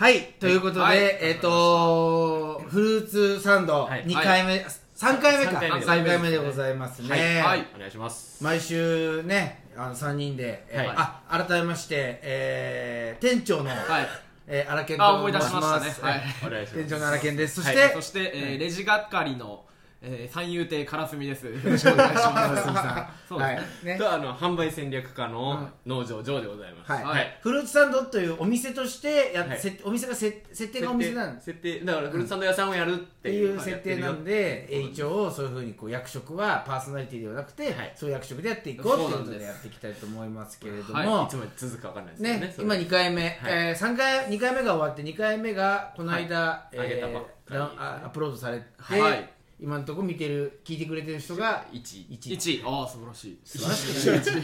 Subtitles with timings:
[0.00, 0.98] はい、ということで、はい。
[0.98, 4.06] えっ、とフルーツサンドはい。
[4.06, 5.50] 2回目、三3回目か。
[5.52, 7.66] 三回目3回目でございますね、はい。
[7.76, 8.42] お願いします。
[8.42, 10.94] 毎週ねあの3人で、えーはい。
[10.96, 13.78] あ改めまして、えー店長の、はい。
[14.46, 16.12] えー、荒健あと申し思い出しまますしたね。
[16.12, 16.22] はい。
[16.46, 16.74] お願いします。
[16.76, 17.56] 店長の荒健です。
[17.56, 19.64] そしはて、そして、えーレジ係の、
[20.02, 21.44] えー、三遊亭からすみです。
[21.46, 22.62] よろしくお願いします。
[23.28, 23.48] そうです。
[23.48, 23.56] はい。
[23.56, 23.98] ねね。
[23.98, 26.92] とあの販売戦略家の農場上でございます。
[26.92, 27.04] はい。
[27.04, 27.38] はい。
[27.42, 29.58] フルーツサンドというお店としてやっ、はい。
[29.58, 31.46] せお店がせ設定がお店なんです。
[31.46, 37.92] 設定だからフルーツサンド屋さんをやるっってていいうう設定なんでで、えー一応そういうふうにこう役職はパーソナリティではなくて、はい。
[37.94, 41.28] そういう役職でやっていこうっていうことでやっていきたいと思いますけれども、はい。
[41.28, 42.54] つまで続くかわかんないですねね。
[42.58, 43.34] 今2回目、はい。
[43.44, 46.78] えー、3回2回目が終わって2回目がこの間、はい。
[46.78, 47.56] 上げたばっかり。
[47.56, 53.38] えアップロードされて、はい今のところ見てる聞いてくれてる人が1 1 1ああ素晴らしい。
[53.44, 54.38] 素晴らしい。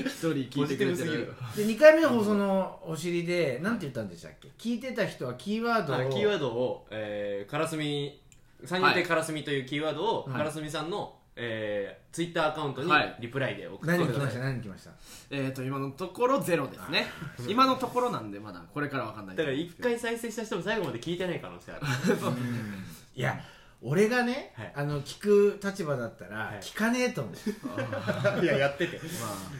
[0.00, 1.32] 一人聞いてくれてる。
[1.56, 4.48] で2回目の放送のお尻で何て言ったんでしたっけ？
[4.58, 6.10] 聞いてた人はキーワードを。
[6.10, 8.20] キーワードを、えー、からすみ
[8.64, 10.38] 三人でからすみというキーワードを、はい。
[10.38, 13.16] からすみさんの、えー、ツイッターアカウントにはい。
[13.20, 14.20] リプライで送って何来ました？
[14.20, 14.90] ください何来ました？
[15.30, 17.06] えっと今のところゼロですね。
[17.46, 21.82] 今のところなんでまだこれからわかんないだから一回再生した人も最後まで聞いてない可能性ある。
[23.14, 23.40] いや
[23.84, 24.72] 俺がね、はい。
[24.76, 26.60] あの聞く立場だったらはい。
[26.60, 27.34] 聞かねえと思う、
[28.44, 29.00] いややってて。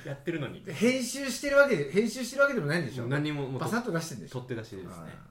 [0.06, 0.62] やってるのに。
[0.62, 4.40] で編集してるわけで編集してるわけでもないんでしょ何ももうパサッと出してるんでしょ。
[4.40, 4.90] 取って出しですね。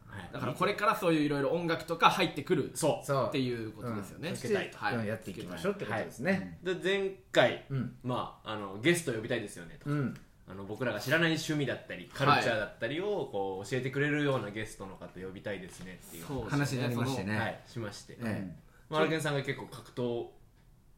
[0.09, 0.29] あはい。
[0.33, 3.05] だからこれからそういういろいろ音楽とか入ってくるそう。
[3.05, 4.29] そうっていうことですよね。
[4.29, 4.33] う。
[4.33, 4.95] んそしてはい。
[4.95, 7.95] うんやっていきましょうってことですね、で前回、うん。
[8.03, 9.89] まああのゲスト呼びたいですよねと。
[9.89, 10.13] うん。
[10.49, 17.37] あの僕らが知らない趣味だったりカルチャーだったりをこう教えてくれるようなゲストの方呼びたいですねっていうそう話になりましてね。
[17.37, 18.51] はい、しまして、え
[18.91, 20.25] マラケンさんが結構格闘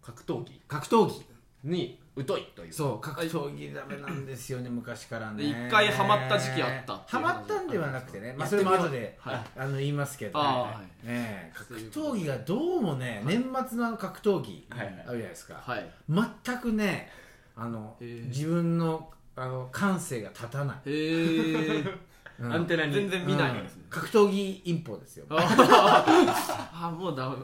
[0.02, 0.62] 格闘技？
[0.68, 1.26] 格闘技。
[1.64, 2.74] に疎いという。
[2.74, 3.74] そう格闘技。
[3.74, 5.44] ダメなんですよね 昔からね。
[5.44, 7.02] で一回ハマった時期あった。
[7.08, 9.46] ハマったんではなくてね、まあ、それも後で、はい。
[9.56, 14.88] あの言いますけど、はいねえ格闘技がどうもね年末の格闘技あはい。
[14.88, 15.90] るじゃないですか、はい。
[16.10, 17.10] 全くね
[17.56, 20.78] あの自分のあの感性が立たない、
[22.42, 22.94] アンテナに。
[22.94, 23.90] 全然見ないんですねうん。
[23.90, 25.26] 格闘技インポですよ。
[25.30, 27.36] あ もうダメ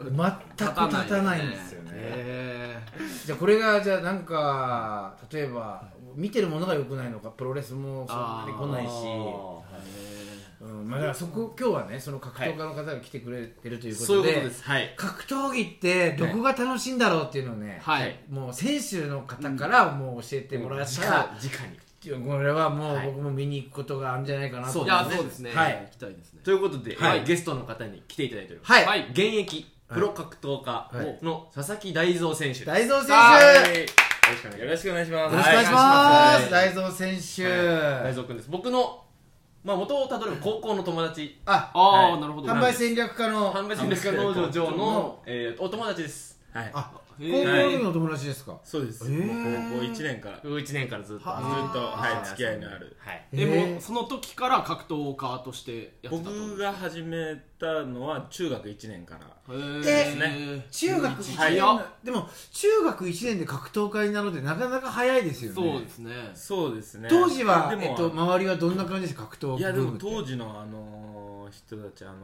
[0.57, 1.91] 全く立たないんですよね。
[1.93, 2.79] へ
[3.25, 5.83] じゃあこれがじゃあなんか例えば
[6.15, 8.89] 見てるものが良くないのかプロレスもそんなに来ないし。
[10.61, 10.89] うん。
[10.89, 14.51] まあ、だからそこ今日はねその格闘家の方が来てくれてるということで,、
[14.97, 18.19] 格闘技ってどこが楽しいんだろうっていうのをね、はい。
[18.29, 23.07] もう選手の方からもう教えてもらったら、直にこれはもうはい。
[23.07, 24.81] 僕も見に行くことがあるんじゃないかなと。
[24.81, 25.51] えいやそうですね。
[25.51, 25.73] はい。
[25.73, 26.41] 行きたいですね。
[26.43, 27.19] ということで、はい。
[27.19, 31.23] えーゲストの方に来ていただいております、はい、はい現役プロ格闘家はい。
[31.23, 33.39] の佐々木大蔵選手です、大蔵選手、は
[34.55, 34.59] い。
[34.59, 35.35] よよろしくお願いします。
[35.35, 36.51] ろしくお願いします、はい。
[36.51, 37.43] 大蔵選手、
[38.03, 38.49] 大蔵君です。
[38.49, 39.03] 僕の
[39.63, 41.37] まあ元をたどれば高校の友達。
[41.45, 42.21] あああ、はい。
[42.21, 42.47] なるほど。
[42.47, 43.51] 販売戦略家の。
[43.53, 46.39] 販売戦略家農場の、えーお友達です。
[46.53, 46.71] はい。
[46.73, 49.25] あ高校の時のお友達ですか、そうです、えー。
[49.25, 50.39] もう高校1年から。
[50.39, 51.23] ずっ1年からずっと。
[51.23, 51.33] ずっ
[51.73, 52.95] とと、はい、付き合いのある。
[52.97, 53.25] はい。
[53.33, 59.53] えへーもうその時から格闘家としてやってたと僕が始めたのは中学1年から。
[59.53, 59.81] へー。
[59.83, 60.65] ですね。
[60.71, 61.61] 中学1はい年。
[61.61, 65.55] のでも中学1年で格闘家になるのってなかなか早いですよね。
[65.55, 66.11] そうですね。
[66.33, 67.07] そうですね。
[67.09, 69.23] 当時は、でも、えっと、周りはどんな感じですか？
[69.23, 72.15] 格闘いやでも当時のあの人たちあの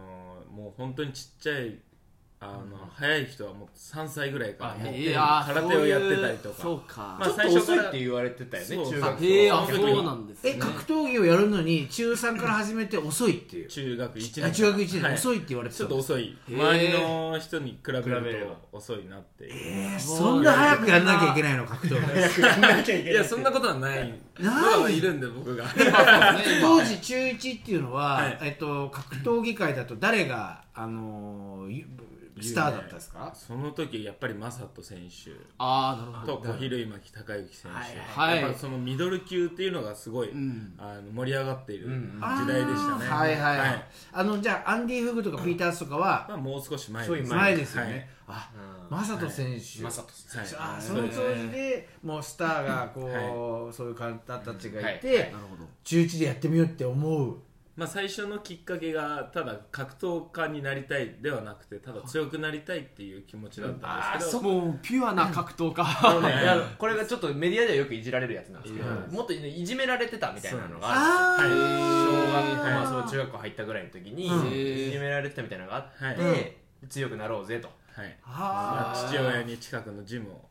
[0.52, 1.78] もう本当にちっちゃい
[2.46, 6.62] あの、早い人はもう3歳ぐらいからもういやー空手をやってたりとか。
[6.62, 7.20] そうか。
[7.24, 10.52] ちょっとまあ最初から遅いって言われてたよねそう中学へえあそうなんですね。
[10.52, 13.68] え格闘技をやるのに中3から始めて遅いっていう。
[13.68, 14.54] 中学1あ年。
[14.54, 15.14] 中学1年、はい。
[15.16, 16.38] 遅いって言われてちょたっと遅い。
[16.50, 23.12] へー周りの人に比べる比べればと遅いなっていう、えーそんな早くやんなきゃいけないの格闘技。
[23.12, 23.98] いやそんなことはない。
[24.40, 25.66] ないのがいるんで僕が。
[26.62, 28.38] 当時中1っていうのは、はい。
[28.42, 31.86] えっと、格闘技界だと誰が、あのーゆ
[32.42, 33.32] スターだったんですか？
[33.34, 35.32] その時やっぱり正人選手。
[35.58, 36.38] ああなるほど。
[36.38, 37.78] と小比類巻孝之選手、
[38.20, 40.74] はいやっぱそのミドル級っていうのがすごい、ん。
[40.78, 43.60] あの盛り上がっているん時代でしたね、はいはい、はい。
[43.60, 43.86] はい。
[44.14, 48.38] あのじゃあアンディ・フグとかピータースとかは、まあ、もう少し前そういう前ですよね、はい。
[48.38, 48.52] あ
[48.90, 50.56] マサト選手、正人選手。
[50.58, 50.82] あはい。
[50.82, 55.18] その当時でもうスターがこう、そういう方たちがいて、はい。
[55.32, 55.66] なるほど。
[55.84, 57.38] 中1でやってみようって思う
[57.76, 65.84] まあ、最初のきっかけがただ格闘家になりたいではなくてただ強くなりたいっていう気持ちだったんですけど、もうピュアな格闘家。
[66.22, 66.44] ね。
[66.44, 69.14] いやこれがちょっとメディアではよくいじられるやつなんですけど、うん。
[69.14, 72.26] もっとねいじめられてたみたいなのがああるんですよ、ー。
[72.28, 74.48] 小学校、まあ、そう中学校入ったぐらいの時に、うん。
[74.48, 76.58] いじめられてたみたいなのがあって、はい。
[76.88, 77.70] 強くなろうぜと。
[77.94, 78.18] はい。
[79.10, 80.50] 父親に近くのジムを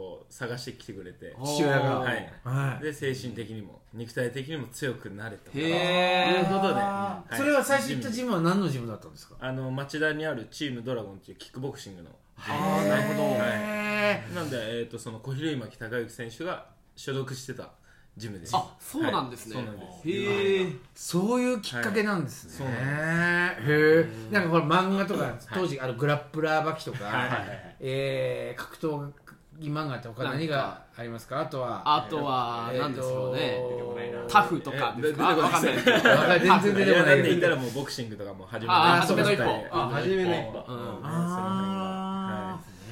[0.00, 1.36] こう探してきてくれて。
[1.44, 1.98] 父親が。
[1.98, 2.32] はい。
[2.42, 2.84] はい。
[2.84, 5.50] で精神的にも肉体的にも強くなれと。
[5.52, 7.36] へえいうことで、はい。
[7.36, 9.34] それは番最初行ったジムは何のジムだったんですか？
[9.40, 12.08] あの町田にあるチームドラゴンっていうキックボクシングの
[12.38, 13.20] ああなるほど。
[13.42, 17.72] へなんで、えー、とその小比巻隆之選手が所属してた
[18.16, 18.56] ジムです。
[18.56, 19.64] あそうなんですね、はい。
[19.66, 20.08] そうなんです。
[20.08, 27.14] へえそういうきっかけなんですね、はいそうへえなんかこれ漫画とか当時あのグラップラーバキとか、はい。
[27.14, 27.28] はい。
[27.28, 27.76] はい。
[27.80, 29.12] えー格闘技
[29.68, 31.40] 漫画って他何がありますか？
[31.40, 33.60] あとはあとは何ですよね。
[33.96, 35.34] ないなタフとかですか？
[35.36, 36.40] かんない。
[36.40, 37.16] 全然出てこない。
[37.16, 39.66] いやなんで言ったらもうボクシングとかも初めの一歩。
[39.70, 40.64] あ初めの一歩。
[40.68, 41.79] うんあー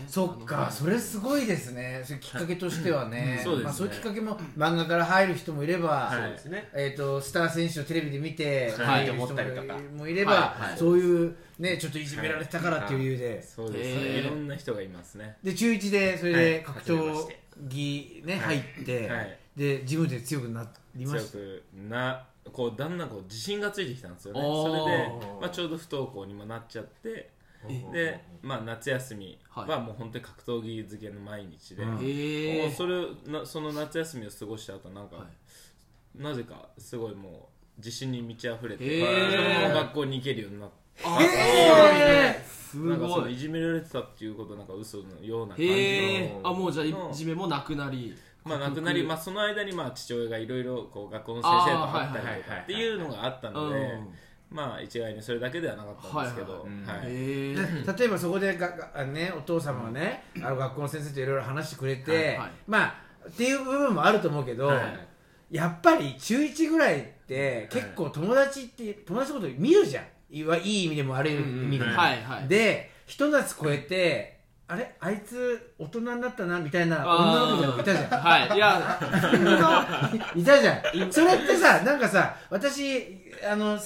[0.08, 2.02] そっかそれすごいですね。
[2.05, 6.10] それきっかけとしてはね,、そうまあ、そういうきっかけも漫画から入る人もいれば、
[6.72, 9.06] えー、とスター選手をテレビで見てはい。
[9.06, 10.69] 入る人思ったりとかもいれば、はい。
[10.70, 10.78] はい。
[10.78, 14.00] そういう、ね、ちょっといじめられてたからっていう理由で、そうです。
[14.00, 15.37] ねいろんな人がいますね。
[15.43, 16.44] で中1でそれはい。
[16.44, 17.28] で格闘
[17.69, 19.38] 技、ね入って、はい。
[19.56, 21.31] でジムで強くなりました？
[21.32, 24.40] 強くなこうだんだんこう自信がついてきたんですよね。
[24.40, 25.08] それで、
[25.40, 27.31] まあ、ちょうど不登校にもなっちゃって
[27.93, 31.90] で、まあ、夏休みはもう本当に格闘技漬けの毎日で、うん。
[31.90, 35.26] もうそれなその夏休みを過ごした後なんか、は
[36.14, 37.32] なぜかすごいもう
[37.78, 40.76] 自信に満ち溢れて、そのまま学校に行けるようになって。
[41.05, 43.22] あえすなんかそごい。
[43.22, 46.50] のいじめられてたっていうことなんか嘘のような感じの。
[46.50, 54.08] あもうじゃあいじめもなくなりまあ、亡くなり、まあ、その間にまあ父親がいろいろこう学校の先生と会ったりとかっていうのがあったのでうん
[54.50, 56.66] まあ一概にそれだけではなかったんですけど、
[57.98, 62.50] 例えばそこでががあね、お父様がね、あの学校の先生といろいろ話してくれて、はいはい。
[62.66, 62.94] まあ
[63.28, 65.08] っていう部分もあると思うけど、はい
[65.50, 70.04] やっぱり中1ぐらいって結構友達って友達のこと見るじゃん。
[70.30, 72.48] いわいい意味でも悪い意味でも、はいはい。
[72.48, 74.94] でひと夏超えてあれ？
[75.00, 78.10] あいつ大人になったなみたいな女の子もいたじゃん。
[78.20, 78.56] はい。
[78.56, 79.00] いや。
[80.36, 81.10] いたじゃん。
[81.10, 83.78] それってさなんかさ私あの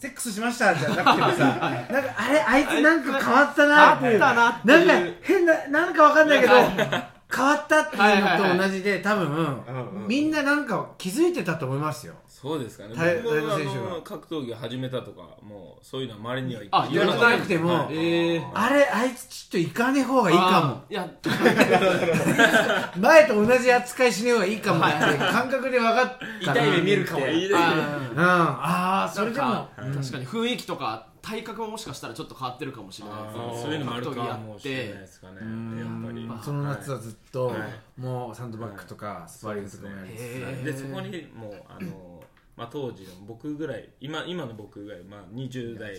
[0.00, 1.44] セセックスしましたじゃなくてもさ
[1.90, 4.24] なんかあれあいつなんか変わったなっていう。
[4.24, 9.62] あったなんか変ななんかわかんないけどは変わったっていうのと同じで多分
[10.08, 12.94] みんななんか気づいてたと思いますよそうですかね。
[12.94, 13.72] 大僕選手が。
[13.96, 17.74] の格闘技を始めたとかもうそういうのは周りにはいあ言わなくても。
[17.74, 17.96] はい。
[17.98, 21.10] ええあれあいつちょっと行かねえ方がいいかいやも
[23.02, 27.60] 前と同じ扱いしねえ方がいいかもって感覚で分かった痛い目見るかもいいですね。
[27.60, 28.18] うん。
[28.18, 29.46] ああそれでも。
[29.46, 33.62] なんか確かに雰囲気とか体格ももしかしたらちょっと変わってるかもしれないですね。
[33.64, 35.36] そういうのもあるか格闘技やもしれないってですかね。
[35.36, 36.24] やっぱり。
[36.26, 38.00] まあその夏はずっと、はい。
[38.00, 40.64] もうサンドバッグとかスパーリングとかもやりつつ、へー。
[40.64, 42.19] でそこにもうあの、
[42.60, 45.90] まあ、当時の僕ぐらい今今の僕ぐらい、まあ、20代。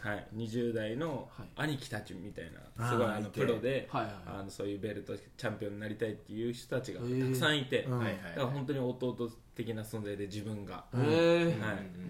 [0.00, 2.44] はい、20代の兄貴たちみたい
[2.78, 11.02] な、すごいあのプロで、はいはいあのそういうベルトチャンピオンになりたいっていう人たちがたくさんいて、うんはいだから本当に弟的な存在で自分が、は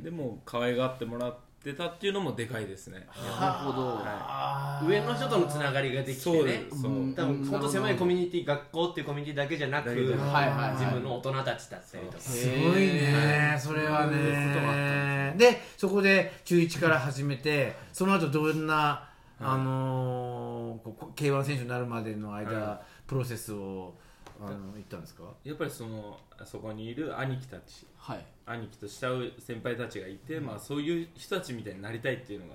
[0.01, 3.07] い、でも可愛がってもらってたっていうのもでかいですね、
[3.41, 3.87] なるほど。
[3.97, 6.23] は上の人とのつながりができて。
[6.23, 6.83] そうねです。
[6.83, 7.15] そう。
[7.15, 10.15] 多分本当狭いコミュニティ学校っていうコミュニティだけじゃなくはいはい
[10.51, 10.71] はい。
[10.73, 12.19] 自分の大人たちだったりとか。
[12.21, 15.35] すごいねそれはね。
[15.37, 19.09] でそこで中1から始めてその後どんな、
[19.41, 23.95] あのーここ K1 選手になるまでの間、はプロセスを
[24.41, 25.25] あの言ったんですか？
[25.45, 27.87] やっぱりそのそこにいる兄貴たち。
[27.97, 32.55] はい兄貴と慕う先輩たちがいて、まあ、そういう人たちみたいになりたいっていうのが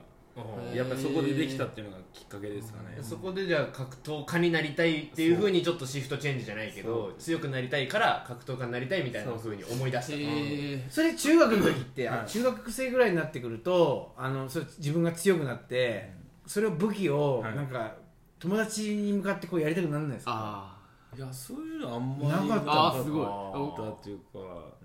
[0.74, 12.28] やっぱりそこでできたっていうのがきっかけですかね、そこでじゃあ格闘家になりたいっていうふうにちょっとシフトチェンジじゃないけど強くなりたいから格闘家になりたいみたいなふうに思い出したそれ中学の時って、あはい。
[12.28, 16.12] 中学生ぐらいになってくるとあのそれ自分が強くなって
[16.48, 17.56] それを武器をはい。
[17.56, 17.96] なんか、
[18.40, 20.32] 友達に向かってこうやりたくならないですか？
[20.34, 20.73] あ
[21.16, 22.72] いやそういうのあんまりなかった。
[22.72, 23.24] あーすごい。
[23.24, 24.40] ったっていうか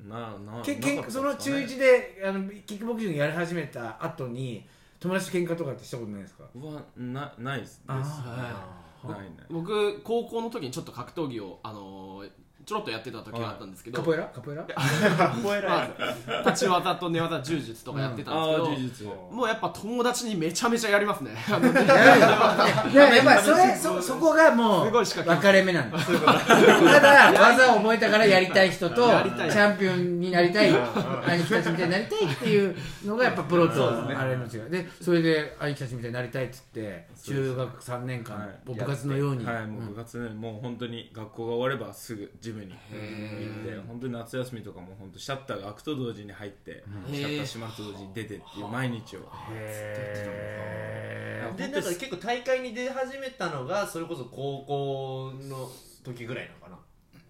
[0.08, 4.66] ななけけんなかったですその中かね1であのキックボクシングやり始めた後に
[5.00, 6.44] 友達と喧嘩とかってしたことないですか？
[6.54, 7.78] はなないです。
[7.78, 7.87] です。
[7.88, 8.64] あ
[9.04, 9.30] ないない。
[9.50, 12.30] 僕高校の時にちょっと格闘技をあのー
[12.68, 13.98] ちょろっとやってた時があったんですけど。
[13.98, 14.25] カポエラ？
[14.25, 14.66] カポエラ？
[15.66, 15.88] ま
[16.44, 21.30] あ立ち技と寝技柔術とかやってたんあですけど、あ事実もうやっぱ友達にめちゃめちゃやりますね。
[21.50, 21.66] あの
[22.90, 25.40] いややっぱりそれそそこがもうすごい仕掛け。
[25.40, 29.50] 分かれ目なんですただ技を覚えたからやりたい人とチやりたい。
[29.50, 34.70] ャンピオンになりたい兄貴たちみたいになりたいっていうのがやっぱプロとあれの違い。
[34.70, 39.46] でそれで兄貴たちみたいになりたいっつって中学3年間はい部活のように。
[39.46, 42.81] はいもう部活ね、もう本当に学校が終わればすぐジムに行っ
[43.65, 49.21] て本当に夏休みとかも本当シャッターが開くと同時に入って、シャッター閉まると同時に出てっていう毎日を。
[49.50, 55.71] へでなんか結構大会に出始めたのがそれこそ高校の
[56.05, 56.83] 時ぐらいなのか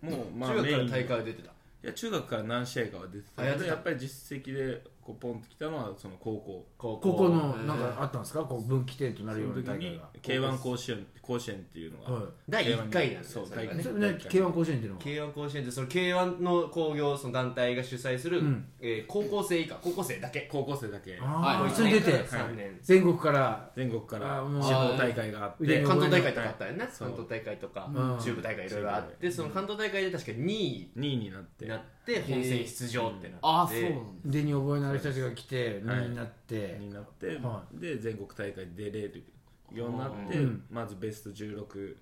[0.03, 0.11] な。
[0.17, 1.51] もうまあ中学から大会は出てた？
[1.51, 3.45] いや中学から何試合かは出てた。
[3.45, 6.67] けどやっぱり実績でこうポンと来たのはその高校。
[6.77, 8.43] 高高校のなんかあったんですか？
[8.43, 10.09] こう分岐点となるような大会が。
[10.21, 12.23] K1 甲子園甲子園っていうのが、はい。
[12.49, 13.83] 第1回なんですそうよそれがね。
[13.83, 18.65] それね K1 甲子園っていうのは？K1 甲子園ってその K1 の工業その団体が主催する、ん。
[18.81, 20.49] えー高校生以下高校生だけ。
[20.51, 21.19] 高校生だけ。
[21.21, 22.13] ああはいそれ出て。
[22.25, 22.79] 3年。
[22.83, 23.71] 全国から。
[23.77, 24.39] 全国から。
[24.39, 25.65] あもう地方大会があって。
[25.65, 26.89] 腕の関東大会とかあったよね。
[26.91, 27.91] そう関東大会とか。
[27.95, 28.19] うん。
[28.19, 29.31] 中部大会いろいろあって。
[29.31, 30.91] その関東大会で確か2位。
[30.97, 31.65] 2位になって。
[31.67, 33.39] になって本戦出場ってなって。
[33.43, 36.77] ああそうなんだ腕に覚えのある人たちが来てはい2位になって。
[36.81, 39.25] になって、はで全国大会出れる
[39.73, 40.65] ようになって、うん。
[40.71, 41.97] まずベスト16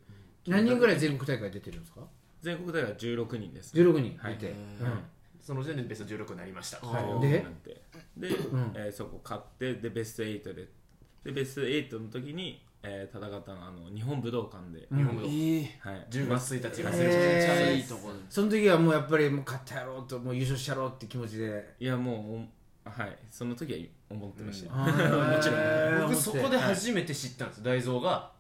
[0.49, 2.01] 何人ぐらい全国大会出てるんですか？
[2.43, 4.35] 全国大会16人です、16人はい。
[4.35, 4.55] いて。
[5.41, 6.79] その時点でベスト16になりました。
[6.87, 7.03] はい。
[7.05, 7.83] 16でになって
[8.17, 8.33] で、ん。
[8.75, 10.69] えーそこ勝ってでベスト8で
[11.25, 14.99] でベスト8の時に、えー戦ったのはあの日本武道館で、うん。
[14.99, 21.75] 日本武道ええはい、10月1日がめちゃめちゃいいところその時はもうやっぱりもう勝ってやろうともう優勝してやろうって気持ちで。
[21.81, 22.49] いやも
[22.87, 23.19] うはい。
[23.31, 24.87] その時は思ってました、 も
[25.41, 25.57] ちろ
[26.03, 28.31] 僕そこで初めて知ったんです大蔵が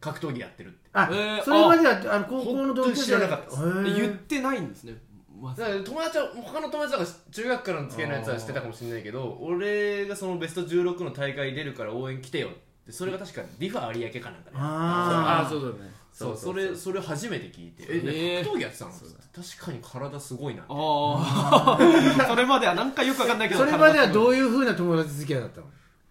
[0.00, 0.90] 格闘技やってるって。
[0.92, 3.62] あえーそれまではあの高校の同級生知らなかったです。
[3.62, 3.96] へー。
[3.96, 4.94] 言ってないんですね
[5.40, 12.70] ま友達は他の友達とか中学からの付き合いのやつは知ってたかもしれないけど俺がそのベスト16の大会出るから応援来てよって。
[12.92, 17.84] それが確かリファ有明かなんかねあああそうだねそうそれそれ初めて聞いて。
[17.88, 18.90] え格闘技やってたの？
[18.92, 21.78] 確かに体すごいなああ
[22.28, 25.66] それまではなんかよくわかんないけどそれまではうどういうふうな友達付き合いだったの？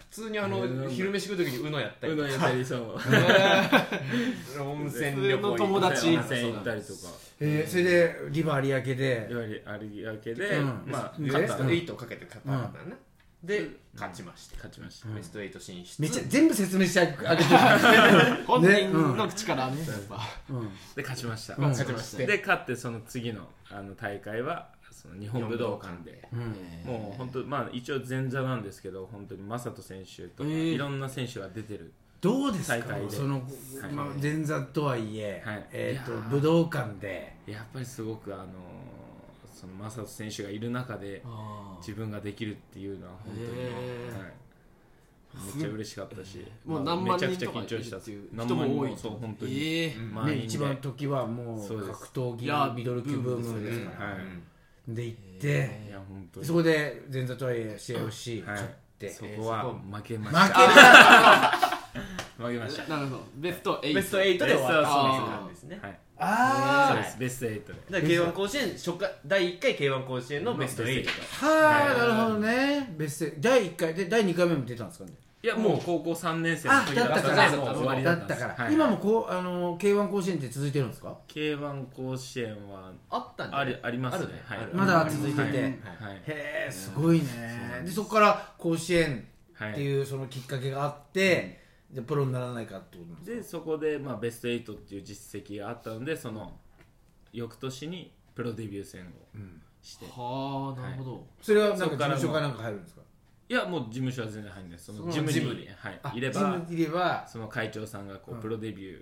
[0.10, 2.96] 普通にあの昼飯食う時に UNO やったりうどんやったりそう。
[4.60, 6.08] 温泉旅行友達。
[6.08, 7.00] 温泉行ったりとか。
[7.42, 9.28] えーそれでリバ有明で。
[9.30, 9.64] いわゆる
[9.94, 10.84] 有明で、うん。
[10.88, 12.96] まあでベスト勝ったの8をかけて勝ったんだね
[13.44, 16.02] で勝ちまして勝ちました、ベスト8進出。
[16.02, 18.44] めっちゃ全部説明してあげてる。
[18.46, 20.20] 本人の口からねやっぱ。
[20.50, 20.70] うん。
[20.96, 21.64] で勝ちました、うん。
[21.70, 26.28] 勝ちましてで勝ってその次のあの大会はその日本武道館で。
[26.86, 30.74] もう本当まあ一応前座なんですけど本当に正人選手とか、えー。
[30.74, 32.78] いろんな選手が出てるどうですか？
[32.80, 33.10] 大会で。
[33.10, 33.40] その、は
[33.90, 33.94] い。
[33.94, 35.66] まあ、前座とはいえ、はい。
[35.72, 37.38] えー、と武道館で。
[37.48, 38.46] やっぱりすごくあの
[39.60, 44.38] その正人選手がいる中であ自分ができるっていうのは本当に、はい、
[45.54, 46.46] めっちゃ嬉しかったし。
[46.66, 47.98] もうまあ何万人めちゃくちゃ緊張した。
[47.98, 48.82] っていう何万人人も。
[48.84, 48.98] 多い。
[48.98, 50.38] そう本当に、ええ満員で。
[50.38, 54.96] ね、一番時はもう格闘技ミドル級ブームですから、はい。
[54.96, 56.46] で行って、いや本当に。
[56.46, 58.56] そこで前座とはいえ試合をし、はい。
[58.56, 59.10] 勝って。
[59.10, 60.88] そこは負けま負けした。
[62.38, 62.88] た 負けました。
[62.88, 63.28] なるほど。
[63.36, 65.80] ベスト8ベスト8で終わったそうなんですね。
[65.82, 67.74] はいああそうですベスト8で。
[67.92, 71.06] だから K1 甲子園初回第1回 K1 甲子園のベスト8
[71.48, 72.94] はあなるほどね。
[72.98, 75.12] 別姓第1回で第2回目も出たんですかね？
[75.42, 77.22] いやもう高校3年生のあ時だった。
[77.22, 77.56] から。
[77.56, 78.74] もう終わりだだったんですったから、はい。
[78.74, 83.68] 今もこうあの K1 甲子園って続いてるんですか？K1 甲子園はあったんじゃない？
[83.68, 84.26] ありありますね。
[84.26, 84.42] あるね。
[84.46, 84.58] はい。
[84.60, 84.70] ある。
[84.74, 85.54] まだ続いてて、はい。
[85.54, 85.72] はい。
[86.28, 87.84] へえすごいね。
[87.86, 93.38] でそこから甲子園はいっていうそのきっかけがあって、でプロにならないかってことなんですか？
[93.38, 96.58] でそこで、まあ、ベスト8っていう実績があったのでその
[97.34, 99.38] 翌年にプロデビュー戦を
[99.82, 101.28] して、はあなるほど。
[101.42, 103.02] それはなんか事務所かなんか入るんですか？
[103.50, 104.78] いやもう事務所は全然入んない。
[104.78, 108.42] ですその事務にはい、いれジばムにいればその会長さんがこう、うん。
[108.42, 109.00] プロデビュー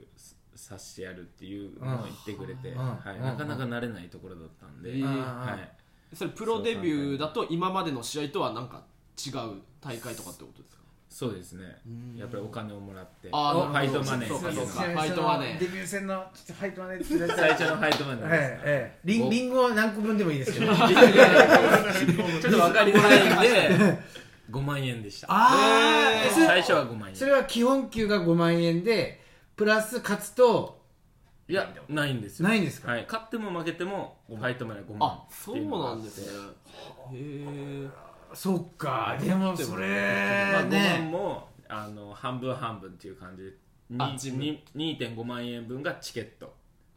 [0.56, 2.80] させてやるっていうのを言ってくれて、うん。
[2.80, 3.18] はい。
[3.18, 3.24] うん。
[3.24, 8.84] なかなか慣れないところだったんで、えーはい、それプロデビューだと今までの試合とはなんか
[9.18, 10.77] 違う大会とかってことですか？
[11.10, 11.64] そうですね。
[12.16, 13.30] やっぱりお金をもらって。
[13.32, 14.72] あーファイトマネーそうかっていうのが。
[14.74, 14.92] そうか。
[14.92, 15.58] ファイトマネー。
[15.58, 16.98] デビュー戦のちょっとファイトマネー。
[16.98, 19.00] って最初のファイトマネーえです、えええ。
[19.06, 20.98] リンリンゴは何個分でもいいですけどちょっと分
[22.74, 24.00] かりづらいんで。
[24.52, 25.28] 5万円でした。
[25.30, 26.28] あー。
[26.28, 27.16] えそれ最初は5万円。
[27.16, 29.22] それは基本給が5万円で
[29.56, 30.78] プラス勝つと
[31.50, 32.50] いやないんですよ。
[32.50, 32.92] ないんですか？
[32.92, 36.02] はい、勝っても負けてもファイトマネー5万あそうっていうのがあって。
[36.02, 36.38] なんですね。
[37.14, 37.88] へえ
[38.34, 41.10] そっかでもそまあ、れ5万ね。
[41.12, 43.52] もあの半分半分っていう感じで
[44.00, 44.40] あに自分。
[44.40, 44.64] に
[44.98, 46.54] 2.5万円分がチケット。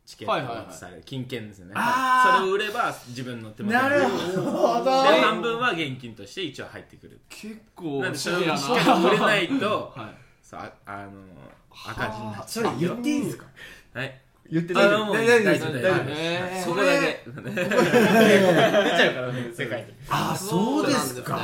[0.06, 0.66] チケットはいはいはい。
[0.66, 1.02] がされる。
[1.04, 1.74] 金券ですね。
[1.74, 4.84] それを売れば自分の手元になるほど。
[4.84, 7.20] で半分は現金として一応入ってくる。
[7.28, 10.14] 結構なんでそれをしっかり売れないと はい。
[10.42, 11.10] そうああの
[11.86, 13.46] 赤字になっちそれゃう言っていいんですか？
[13.94, 14.19] はい
[14.50, 15.12] 言って大丈夫。
[15.14, 16.64] 大丈夫大丈夫。
[16.64, 17.24] そこだけ。
[17.50, 19.86] 出ちゃうからね世界に。
[20.08, 21.40] あそうですか。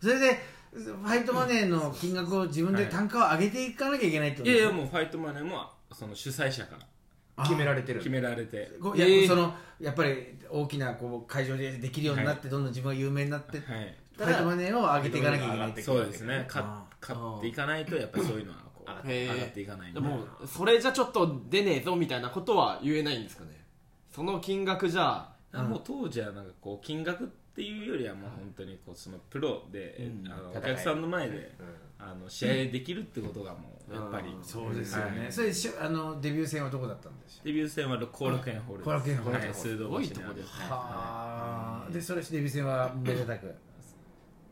[0.00, 0.40] それで
[0.72, 4.68] ファイトマネーの金額を自分で単価を上げていかなきゃいけないってこといですか？
[4.68, 7.44] やいやもうファイトマネーもその主催者から。
[7.44, 8.00] 決められてる。
[8.00, 8.70] 決められて。
[8.82, 13.94] こういやえーそのやっぱり大きなこう会場でできるようになって、どんどん自分が有名になって、はい。
[14.16, 16.44] ファイトマネーを上げていかなきゃいけないってそうですね。
[16.48, 20.00] 買っていかないとやっぱりそういうのはこうへー上がっていかないんで。
[20.00, 23.64] でもそれじゃちょっと出ねえぞみたいなことは言えないんですかね。
[24.10, 30.32] その金額じゃあもう当時はなんかこう金額っていうよりはもう本当にこうそのプロで、うん。
[30.32, 30.62] あのお戦い。
[30.62, 31.54] 客さんの前で、
[31.98, 35.32] あの試合できるってことがもうやっぱり、うんそうですよね、はい。
[35.32, 38.88] それでしょあのデビュー戦はどこだったんでしょデビュー戦は後楽園ホールです。
[38.88, 39.38] 後楽園ホール。
[39.40, 39.54] はい。
[39.54, 40.24] 水道橋にあるすごい。
[40.24, 41.90] とこですねはあ。
[41.92, 43.54] でそれデビュー戦はめでたく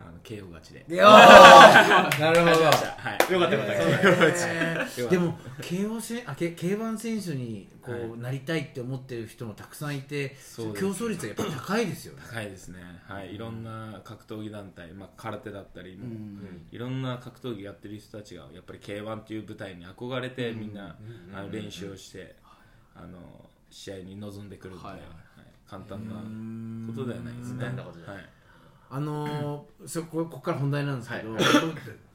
[0.08, 0.84] あの KO 勝ちで。
[0.88, 2.64] なるほど。
[2.64, 3.32] はい。
[3.32, 3.74] よかったよかった。
[3.74, 8.20] えーでも K1 選あ K- K1 選手にこう、はい。
[8.20, 12.22] なりたいって思ってる人もたくさんいて競争率がやっぱり高いですよね。
[12.26, 12.78] 高いですね。
[13.06, 13.34] はい。
[13.34, 15.98] いろんな格闘技団体、まあ、空手だったり
[16.72, 20.96] いろんな格闘技やってる人たちがやっぱり K1 っていう舞台に憧れてみんな、
[21.34, 22.34] あの練習をして、
[22.96, 23.18] あの
[23.70, 25.02] 試合に臨んでくるので、
[25.68, 26.14] 簡単な
[26.94, 27.58] ことではないですね。
[27.58, 28.16] 簡単なことじゃない。
[28.16, 28.28] はい
[28.90, 31.42] あのーそこここから本題なんですけど、僕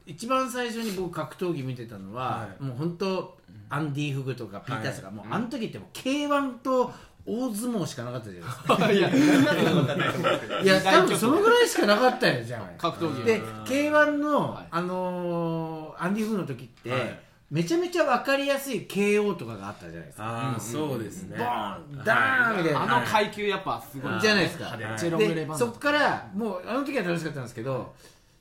[0.05, 2.63] 一番最初に僕格闘技見てたのは、はい。
[2.63, 3.37] もう本当
[3.69, 6.91] アンディ・フグとかピータースが、はいもうあの時ってもう K1 と
[7.25, 10.59] 大相撲しかなかったじゃないですか。
[10.61, 12.75] いや多分そのぐらいしかなかったよじゃない。
[12.77, 14.67] 格闘技で K1 の、はい。
[14.71, 17.19] あのーアンディ・フグの時って、はい
[17.53, 20.23] めちゃめちゃ分かりやすい KO とかがあったじゃないですか。
[20.23, 21.37] ああ、そうですね。
[21.37, 22.97] ボーンダーンみたいな。
[22.97, 24.19] あの階級やっぱすごい。
[24.19, 24.75] じゃないですか。
[24.75, 27.93] でそっからもうあの時は楽しかったんですけど、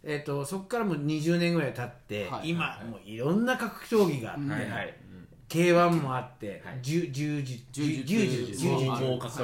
[0.02, 2.48] えー、とそこからもう20年ぐらい経って、はい。
[2.48, 4.94] 今もういろんな格闘技があって、うんはいはい。
[5.46, 6.78] K1 もあって、はい。
[6.80, 8.60] 柔柔術柔術柔術柔術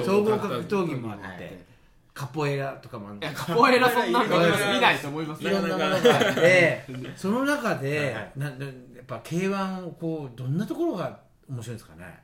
[0.03, 1.69] 総合格闘技もあって、はい。
[2.19, 5.99] カポエラとかもあるいやカポエラそんなの見ないと思いますいろんなものがあ
[6.33, 6.85] って
[7.15, 8.75] その中で、ななやっ
[9.09, 12.23] ぱ K1 をこうどんなところが面白いんですかね。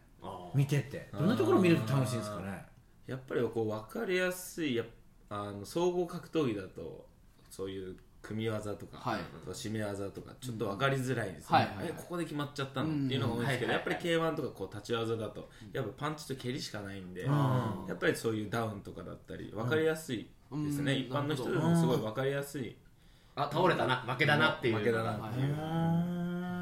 [0.55, 1.09] 見てて。
[1.13, 2.65] どんなところ見ると楽しいんですかね。
[3.07, 4.87] やっぱりこう分かりやすいやっ
[5.29, 7.07] あの総合格闘技だと
[7.51, 9.21] そういう組み技とか、はい。
[9.53, 11.87] 締め技とかちょっと分かりづらいですね、はいはいはい。
[11.89, 12.89] えここで決まっちゃったの？
[12.89, 13.73] っていうのが多いんですけど、うん。
[13.73, 17.27] やっぱり K1 とかこう立ち技だとやっぱパンチと蹴りしかないんで、ん。
[17.27, 20.99] やっぱりそういうダウンとかだったり分かりやすいですね、うん。
[21.01, 22.77] 一般の人でもすごい分かりやすい、
[23.35, 24.77] あ倒れたな負けだなっていう。
[24.77, 25.51] 負けだなはいってい。
[25.51, 25.55] う、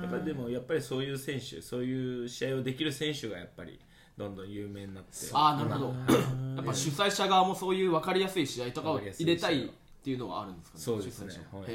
[0.03, 3.79] やっぱりでもやっぱりそういう選手そういう試合をできる選手がやっぱり
[4.17, 5.11] どんどん有名になって。
[5.33, 5.87] ああなるほど。
[6.57, 9.69] やっぱ主催者側もそういう分かりやすい試合とかを入れたいっ
[10.03, 11.35] ていうのはあるんですかねそうですね。
[11.53, 11.63] はい。
[11.63, 11.73] へえ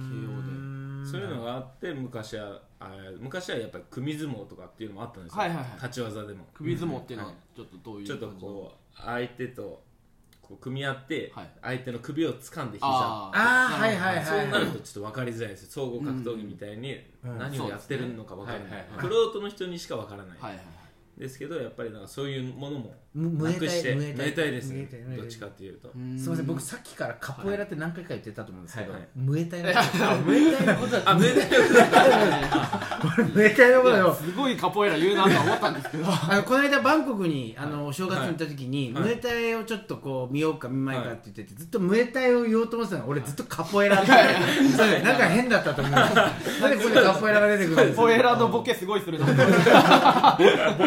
[0.00, 1.10] KO で。
[1.10, 2.90] そういうのがあって昔はあ
[3.20, 5.66] 昔はやっぱり組相撲とかっていうのもあったんですよ、はいはいはい。
[5.76, 6.46] 立ち技でも。
[6.54, 9.82] 首相撲っていうのはちょっとどういうちょっとこう相手と
[10.54, 11.48] こう組み合ってはい。
[11.62, 14.24] 相手の首を掴んで膝、ああーはいはいはい。
[14.24, 19.00] そうなるとちょっと分かりづらいです総合格闘技みたいにうん何をやってるのか分からない、そうですねはいはい。
[19.00, 21.20] プロートの人にしか分からない、はいはいはい。
[21.20, 25.88] ですけどやっぱりなんかそういうものもむくしてムエタイムエタイですムエねタイムエタイどっちかっていうと。
[25.88, 29.08] すみません僕さっきからカポエラって何回か言ってたと思うんですけど、はいはい。
[29.14, 30.16] ムエタイのこと。
[30.24, 31.48] ムエタイのことだあムエタイ
[33.32, 36.04] ムエタイのことだよすごいカポエラ言うなとは思ったんですけど。
[36.10, 39.04] あのこの間バンコクにあのお正月に行った時に、はい。
[39.04, 43.08] ムエタイをちょっとこう見ようか見まいかって言ってて、ずっとムエタイを言おうと思ってたの。
[43.08, 44.10] 俺ずっとカポエラって。
[44.10, 45.92] なんか変だったと思う。
[45.92, 49.26] なんでここでカポエラが出てくるんですカポエラのボケすごいするな。
[49.28, 49.32] ボ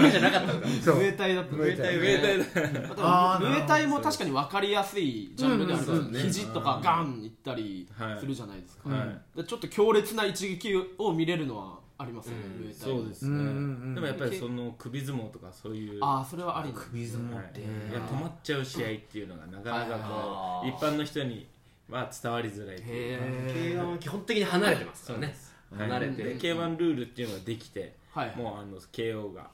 [0.01, 0.67] ケじゃなかったのか。
[0.83, 0.95] そう。
[0.97, 9.37] ムエタイだったムエタイムエタイだあームエタイも確かに分かりやすいジャンルであるうんうんそうね肘とかガンいったりはいするじゃないですか、はい。
[9.37, 12.89] でちょっと強烈な一撃を見れるのはありますよね、ムエタイ。
[12.89, 13.49] そうですね、うんうんう
[13.87, 13.95] ん。
[13.95, 21.47] でもやっぱりその首相撲とかそういうああそれはあり首相撲って、いや止まっちゃう試合っていうのがなかなかこう一般の人に
[21.89, 25.35] は伝わりづらいっていうへ K1 は基本的に離れてますからね。
[25.75, 25.89] はい。
[25.89, 26.23] 離れて。
[26.23, 28.35] で K1 ルールっていうのができて、はい。
[28.35, 29.49] もうあの KO が、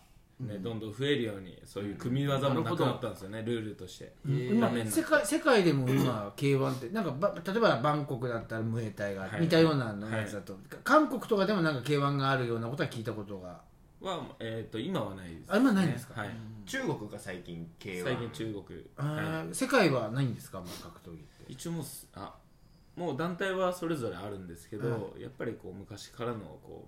[0.47, 9.41] ねどんどん増えるようにそういう組み技もなくなったんですよね、ルールとして、今世界世界でも今 K1 ってなんかば例えばバンコクだったらムエタイがはい。
[9.41, 13.61] 似たようなのやつだと、韓国とかでもなんか K1 があるようなことは聞いたことが。
[14.01, 16.19] は、えー、と今はないです、あ今ないんですか？
[16.19, 16.29] はい、
[16.65, 21.51] 中国が最近 K1 最近中国、あはー世界はないんですか、まあ、格闘技って。
[21.51, 22.35] い、一応もうすあ
[22.97, 26.87] もう団体はそれぞれあるんですけど、はやっぱりこう昔からのこ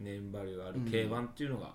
[0.00, 0.84] うネームバリューがあるうん。
[0.86, 1.72] K1 っていうのが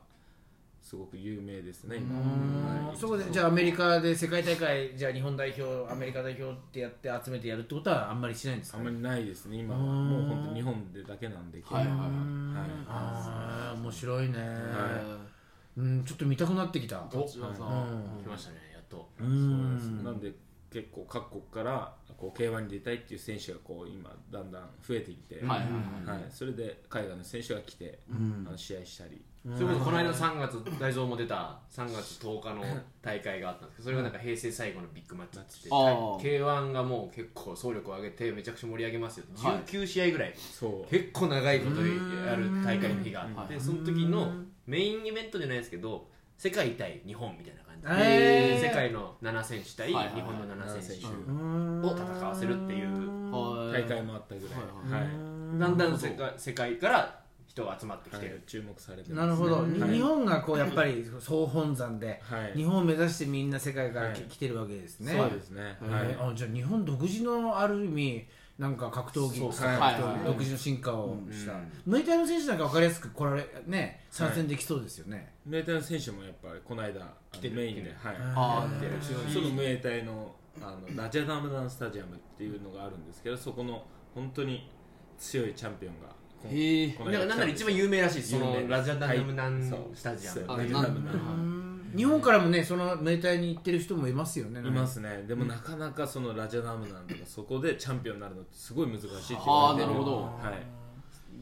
[0.83, 2.97] すごく有名ですね、今はい。
[2.97, 8.77] そこでじゃあアメリカで世界大会じゃあ日本代表アメリカ代表ってやって集めてやるってことはあんまりしないんですか？
[8.77, 9.57] あんまりないですね。
[9.57, 9.79] 今は。
[9.81, 10.09] うん。
[10.09, 12.07] もう本当日本でだけなんではいはいはい。
[12.87, 15.17] あー面白いね、は
[15.77, 17.07] うんちょっと見たくなってきた。
[17.11, 18.21] 立ち技うん。
[18.21, 18.57] 来ましたね。
[18.73, 19.09] やっと。
[19.19, 19.87] うそうです。
[19.87, 20.33] んなんで
[20.69, 25.59] 結構各国からこう K1 に出たいっていう選手がこう今だんだん増えてきて、はいはい
[26.07, 26.21] はい。
[26.21, 26.29] はい。
[26.29, 28.45] それで海外の選手が来て、ん。
[28.47, 32.63] あの試合したり、それこそこの間の3月大蔵も出た3月10日の
[33.01, 39.25] 大会があったんですけどそれがなんか平成最後のビッグマッチって言あって K1 がもう結構総力を上げてめちゃくちゃ盛り上げますよ。
[39.37, 39.55] はい。
[39.69, 40.89] 19試合ぐらいそう。
[40.89, 43.61] 結構長いことやる大会の日があってはい。
[43.61, 44.31] その時の
[44.65, 57.22] メインイベントじゃないですけど世界対日本みたいな感じで世界の7選手対日本の7選手うんを戦わせるっていうはい大会もあったぐらい、はいはいだんだん世界世界から
[57.53, 59.93] 人が集まってきてる、注目されてますなるほど、はい。
[59.93, 62.57] 日本がこうやっぱり総本山で、はい。
[62.57, 64.29] 日本を目指してみんな世界からき、はい。
[64.29, 65.13] 来てるわけですね。
[65.13, 65.75] そうですね、はい。
[65.81, 71.71] えーあじゃあ日本独自のある意味なんか格闘技格闘独自の進化をした、うん。
[71.85, 78.91] ムエタイの選手なんか分かりやすく来られね参戦できそうですよね、ムエタイの選手もやっぱりこの間あのてるメインで、はい、あってる
[79.31, 84.69] そのムエタイのあのラジャダムダンスタジアムっていうのがあるんですけどそこの本当に
[85.17, 89.61] 強いチャンピオンがへえこの間だからなんなら一番有名らしいですそのラジャダムナン
[89.93, 90.45] スタジアム。
[90.47, 91.93] あラジャダムダンうん。
[91.95, 94.59] 日本からもねそのムエタイに行ってる人もいますよね。
[94.59, 95.23] いますね。
[95.27, 100.21] でもなかなかそのラジャダムダンとかそこでチャンピオンになるのってすごい難しいって言われあなるほど。
[100.23, 100.83] はい。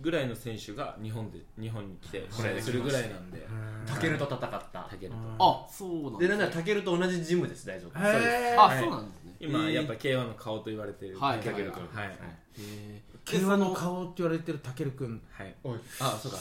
[0.02, 2.72] ぐらいの選手が日本で日本に来て試合す。
[2.72, 3.48] るぐらいなんで。
[3.86, 4.60] タケルと戦った。
[4.90, 5.18] タケルと。
[5.40, 7.66] あそうなんででなんならタケルと同じジムです。
[7.68, 8.80] 大丈夫へあはい。
[8.80, 9.36] そうなんですね。
[9.40, 11.40] 今やっぱ K1 の顔と言われてるはい。
[11.40, 11.82] タケルはい。
[11.98, 12.08] はい。
[12.08, 12.14] へ
[12.58, 15.56] え K1 の顔って言われてるタケル君はい。
[16.00, 16.38] あそうか。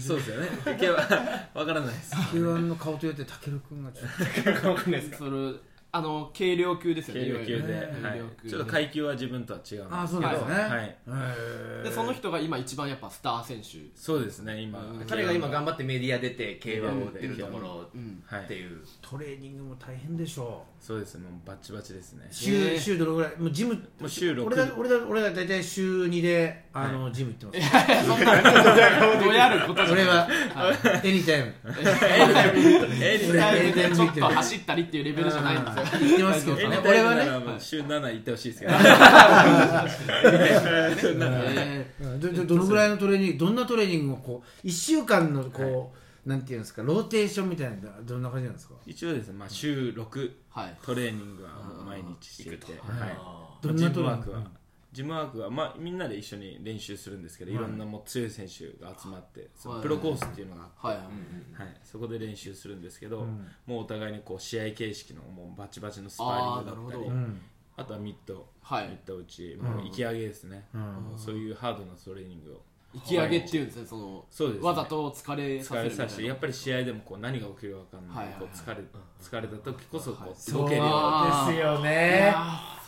[0.00, 0.48] そうですよね。
[0.64, 2.14] K1 わからないです。
[2.32, 4.68] K1 の顔と言われてるタケル君がちょっと。
[4.70, 5.16] わかんないですか。
[5.18, 5.30] それ
[5.92, 7.20] あの軽量級ですよね。
[7.22, 7.80] 軽量級で、は
[8.14, 8.48] い。
[8.48, 9.96] ちょっと階級は自分とは違うんですけど。
[9.96, 10.54] あそうなんですね。
[10.54, 10.82] は
[11.82, 13.90] い、でその人が今一番やっぱスター選手。
[13.94, 14.80] そうですね今。
[15.08, 17.86] 彼が今頑張ってメディア出て競馬を売ってるところ
[18.38, 18.80] っていう。
[19.02, 22.26] トレーニングも大変でしょそうですねもうバッチバチですね。
[22.30, 23.36] う週,、週どのぐらい？
[23.36, 28.06] もうジムもう週6俺だ俺だ俺だ大体週2であの、ジム行ってます。
[28.06, 28.42] そんな
[29.20, 30.04] どうやることじゃない。
[30.04, 30.28] 俺は
[31.02, 36.78] エニタイムエニタイムでちょっとエニタイム走ったりっていうレベルじゃないんですよ行ってますけどね。
[36.84, 37.24] 俺はね。
[37.58, 38.72] 週7行ってほしいですけど
[40.24, 45.92] えうんどのぐらいのトレーニングどんなトレーニングをこう1週間のこ
[46.24, 48.74] う、なんていうんですかローテーションみたいなのはどんな感じなんですか？
[48.86, 50.76] 一応ですね、まあ、週6ーはい。
[50.84, 52.58] トレーニングはもう毎日してい。
[52.58, 53.16] て、はい。
[53.62, 54.30] どんジなトレーニング？
[54.30, 54.59] ムワークは、
[54.92, 57.54] ジムワークは、まあ、みんなで一緒に練習するんですけど、い。
[57.54, 59.82] ろんなもう強い選手が集まって、はい。
[59.82, 60.96] プロコースっていうのがあって、はい。
[60.96, 63.26] はい、そこで練習するんですけど、
[63.66, 67.10] もうお互いにこう試合形式のもうバチバチのスパーリングだったり
[67.76, 68.88] ああとはミッド、はい。
[68.88, 74.66] ミッド打ち、もう息上げですね、もうそういうハードなトレーニングを引き上げっていうんですねそのそうですね。
[74.66, 76.08] わざと疲れさ疲れせるみたいな。
[76.08, 78.42] させてやっぱり試合でもこう何が起きるか分かんない、はいはいはい。
[78.42, 78.82] こう疲れ
[79.22, 82.34] 疲れた時こそこう動けるようにあーですよいねや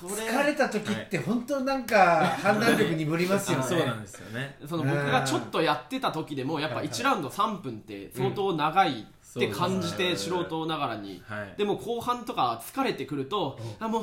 [0.01, 3.65] ーそれ疲れた時って本当なんか判断力鈍りますよね。
[3.65, 4.57] そうなんですよね。
[4.69, 11.23] その僕がちょっとやってた時でもやっぱ1ラウンド3分って相当長いって感じて素人ながらに。
[11.25, 11.55] はい。
[11.57, 14.03] でも後半とか疲れてくるとあもう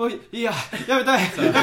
[0.00, 0.50] もういいや
[0.88, 1.24] やめたい。
[1.24, 1.62] やめた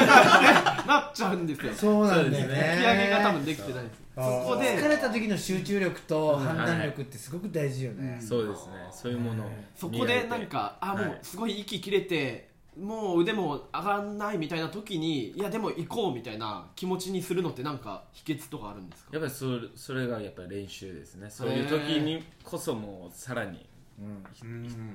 [0.78, 1.72] ってなっちゃうんですよ。
[1.74, 2.74] そうなんですね。
[2.76, 4.00] 引き上げが多分できてないんです。
[4.14, 8.72] そこで疲れた時の集中力と判断力ってすごく大事よね、そうですね。
[8.92, 19.10] そういうものをそこでなんかあもうはいすごい息切れてもう腕も上がらないみたいな時にいやでも行こうみたいな気持ちにするのってなんか秘訣とかあるんですか？
[19.14, 21.28] やっぱりそれそれがやっぱり練習ですね。
[21.28, 23.66] そういう時にこそもうさらに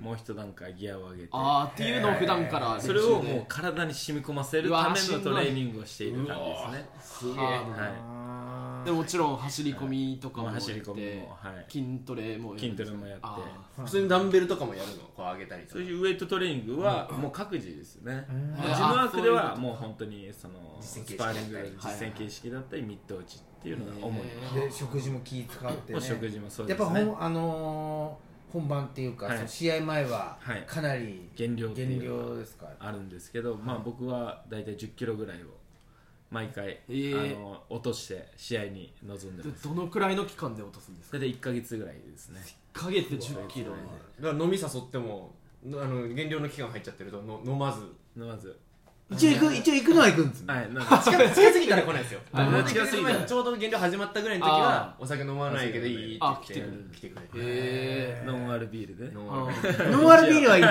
[0.01, 1.29] もう一段階ギアを上げて。
[1.33, 7.31] あーっていうのを普段からそれをもう体に染み込ませるためのトレーニングをしている感じですね。
[7.35, 11.65] ははでもちろん走り込みとかもまあやって走り込みもはい。
[11.71, 13.21] 筋トレも筋トレもやって。
[13.23, 13.39] あ
[13.77, 15.03] 普通にダンベルとかもやるの？
[15.15, 15.73] こう上げたりとか。
[15.75, 18.55] そういうウェイトトレーニングはもう各自ですね、ん。
[18.57, 24.23] まあジムワークではあもう本当にその実践形式スパーリングだったり実践形式だったりミッド打ちっていうのが主に、
[24.61, 26.01] で食事も気使ってね。
[26.01, 29.47] 食事もそうやっぱですね本,、あのー本番っていうか、はい。
[29.47, 30.63] 試合前ははい。
[30.67, 35.47] かなり減量減量ですか、あるんですけど、まあ僕は大体1 0キロぐらいを
[36.29, 37.35] 毎回、ー。
[37.35, 39.67] あの落として試合に臨んででます。
[39.67, 41.17] どのくらいの期間で落とすんですか？
[41.17, 42.39] 大体1か月ぐらいですね。
[42.73, 43.71] 1ヶ月で1 0キロ。
[44.21, 45.33] だから飲み誘っても
[45.65, 47.91] あの減量の期間入っちゃってるとの飲まず。
[48.15, 48.59] まず
[49.11, 50.97] 一応行く一応行くのは行くんですね、はいなんか。
[50.99, 52.19] 近近すぎたら来ないですよ。
[52.31, 52.45] はい。
[52.45, 53.09] 本当に近すぎた。
[53.09, 59.13] らちょうど減量始まってぐらいの時はあお酒飲まないけどいいってあ言って来てくれへノンアルビールで。
[59.13, 60.63] ノンあアルノンアルビールはいい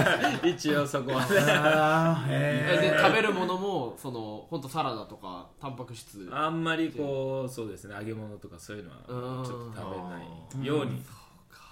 [0.43, 0.71] です。
[0.73, 1.27] 一応そこはね。
[1.49, 6.29] あーへで食べるものもその本当サラダとかタンパク質。
[6.33, 8.97] あんまりこうそうですね揚げ物とかそういうのは
[9.45, 10.21] ちょっと食べな
[10.63, 11.03] いように。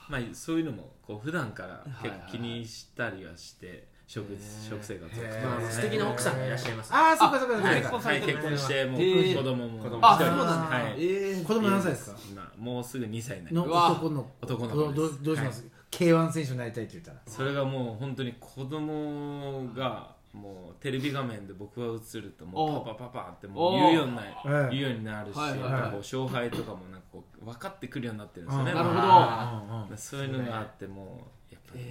[0.08, 6.92] まあそういうのもこう普段から結構気にしたりはして食食生活を送ってまあ素敵な奥さんがいらっしゃいます。
[6.92, 7.68] ああそうかそうかそうか。
[7.68, 10.00] はいそうか、はい結婚してもう子供も子供。
[10.02, 10.44] あそうなんだ。
[10.44, 10.94] はい。
[10.98, 12.16] ええ子供何歳ですか？
[12.28, 14.28] 今もうすぐ2歳になりのます男の子。
[14.42, 17.20] 男の子どどどうします、K1 選手になりたいって言ったら。
[17.24, 22.82] それがもう本当に子供がもうテレビ画面で僕が映るともおう。
[22.82, 24.68] うパパパパってもう言うようになおう。
[24.72, 29.00] 言うようになるし、はいはい勝敗とかもなんかこう分かってくるようになってるんですよね、うんなるほど。
[29.02, 29.88] あ。
[29.94, 31.39] そういうのがあってもう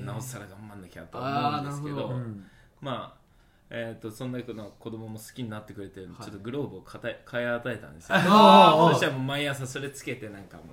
[0.05, 2.19] なおさら頑張んなきゃと思うんですけど,、なるほど。
[2.81, 3.19] まあ
[3.71, 6.09] えー、とそんなこと子供も好きになってくれて、はい。
[6.23, 8.17] ちょっとグローブを買い買い与えたんですよ。
[8.17, 10.65] そしたらもう毎朝それつけてなんかもう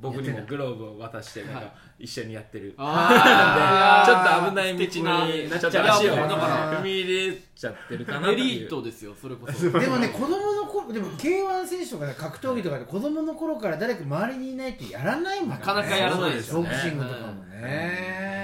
[0.00, 9.70] 僕にもグローブを渡してなんはいか一緒にやってる、あちょっと危ない道になちょっと足を踏み入れちゃってるかなってエリいうートですよそれこそ。
[9.70, 15.56] でもね子供の頃でも K1 選手とかね格闘技とかで子供の頃から誰か周りにいないとやらないもんね。
[15.56, 16.68] なかなかやらないですよね。
[16.70, 18.39] ボクシングとかもね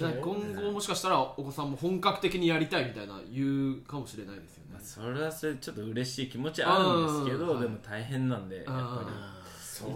[0.00, 4.70] 今後もしかしたらお子さんも本格的にやりたいみたいな言うかもしれないですよね。
[4.72, 9.34] まあそれはそれちょっと嬉しい気持ちあるんですけうんどでも大変なんでやっぱり。
[9.74, 9.90] そう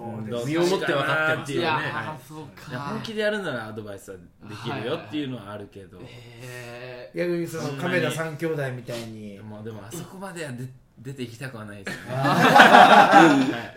[0.44, 1.78] 身をもって分かってっていうねいいや
[2.56, 2.80] か。
[2.80, 9.38] 本気でやるならアドバイスはできるよっていうのはあるけど、へ逆にその亀田三兄弟みたいに。
[9.38, 12.16] もうでもあそこまでは出出ていきたくはないですよね。
[12.16, 13.76] は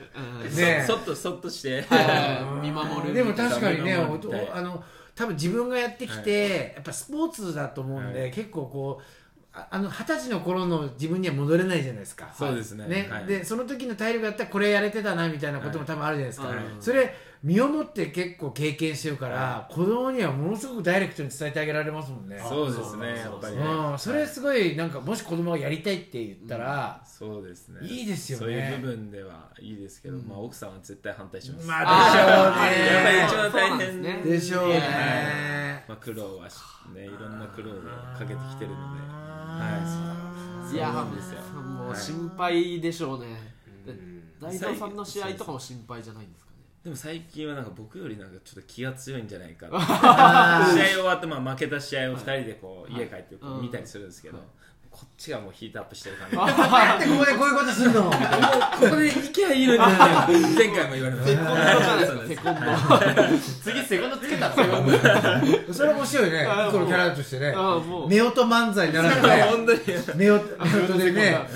[0.52, 0.56] い。
[0.56, 4.84] ねそそっとそっとして、ー見守るでも確かにねあの
[5.22, 8.32] 多分自分がやってきて、やっぱスポーツだと思うんで、はい。
[8.32, 9.04] 結構こう
[9.54, 12.34] ああの二十歳の頃の自分には戻れないじゃないですか。
[12.36, 13.08] そうですね。
[13.08, 13.26] はい。
[13.28, 16.58] でその時の体力やったらこれやれてたなみたいなことも多分あるじゃないですか、はい。
[16.80, 22.40] それ身をもって結構経験してるから、子供にはものすごくダイレクトに伝えてあげられますもんね。
[22.40, 27.80] そうですねやっぱりね、うん、それすごいなんかもし子供がやりたいって言ったら、そうですね。
[27.88, 28.46] いいですよね。
[28.46, 32.94] そういう部分ではいいですけど、まあ奥さんは絶対反対します、まああでしょうね。
[32.94, 36.58] やっぱり一番大変すねでしょうね、まあ、苦労はし
[36.94, 37.74] ねいろんな苦労を
[38.18, 39.02] かけてきてるので。
[39.02, 39.80] は
[40.72, 40.78] い。
[40.78, 41.42] やそうなんですよ。
[41.60, 43.56] もうはい心配でしょうね。
[43.84, 46.51] でうん大東さんの試合とかも心配じゃないんですか？
[46.51, 46.51] ね
[46.84, 49.78] でも最近はなんか僕よりなんかちょっと気が強いんじゃないかって。
[49.86, 54.40] 試合終わってまあ負けた試合を2人でこう家帰ってこううん見たりするんですけど、
[54.92, 56.36] こっちがもうヒートアップしてる感じ。
[56.38, 58.12] なんでここでこういうことするの？
[58.12, 58.18] こ
[58.90, 59.80] こで行けばいいのに。
[59.80, 59.88] 前
[60.76, 61.38] 回も言われました。
[61.38, 66.46] セコンドじゃないですかセコンド次セコンドつけたのそれ面白いね。
[66.46, 67.54] あー一個のキャラとしてね。
[67.56, 68.06] ああもう。
[68.06, 69.42] 夫婦漫才ならぬね。
[69.44, 69.80] 本当に。
[70.30, 70.40] 夫
[70.94, 71.48] 婦でね。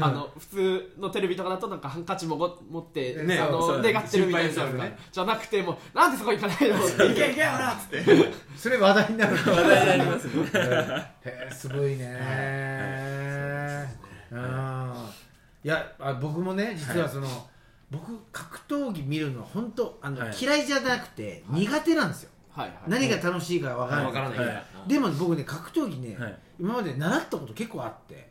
[0.00, 3.38] あの普通のテレビとかだとなんかハンカチもご持って、ね。
[3.38, 4.50] あの願ってるみたいな
[5.12, 8.32] じゃなくてもうなんでそこ行かないのっていけいけほらっつって。
[8.58, 9.36] それ話題になる。
[9.36, 10.32] 話題になりますね
[11.24, 12.79] へ えすごいね
[14.32, 15.10] うん
[15.62, 17.28] いやあ僕もね実はその
[17.90, 20.36] 僕格闘技見るの本当あのはい。
[20.40, 22.30] 嫌いじゃなくて苦手なんですよ。
[22.50, 22.78] はいはい。
[22.86, 24.06] 何が楽しいかわからない。
[24.06, 24.38] わからない。
[24.38, 24.52] は
[24.86, 24.88] い。
[24.88, 26.38] でも僕ね格闘技ねはい。
[26.58, 28.30] 今まで習ったこと結構あって。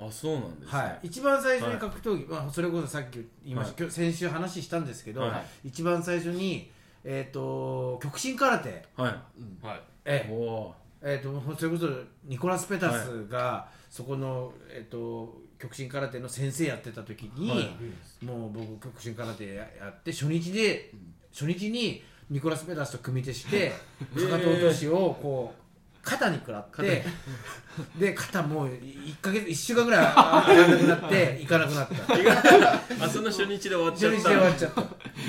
[0.00, 6.70] あそうなんですね、はい、一番最初に格闘技、まあ、それこそさっき言いました、今日先週話したんですけど、は一番最初に、
[7.02, 9.66] えー、と極真空手、はい。
[9.66, 11.88] はいえおおええー、とそれこそ
[12.24, 18.24] ニコラス・ペタスが、そこの、えー、と極真空手の先生やってた時に、はい。
[18.24, 20.92] もう僕極真空手やって初日で
[21.32, 25.68] 初日にニコラス・ペタスと組手してかかと落としをこう
[26.02, 27.04] 肩に食らって
[27.98, 34.80] で肩もう1か月1週間ぐらいやらなくなって行かなくなったあその初日で終わっちゃった初日で終わっちゃった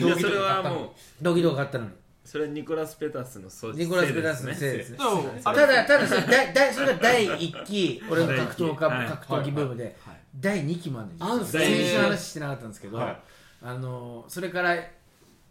[0.06, 0.89] いやそれはもう
[1.22, 1.91] ドキドキがあったのに
[2.30, 4.98] それはニコラス・ペタスのそうニコラス・ペタスのせいですね。
[5.44, 13.20] ただただそれだだそれが第1期俺の格闘家、はい格闘技ブームで、はい第2期もあるんですあんすか先週話してなかったんですけど、はい。
[13.63, 14.76] あのそれから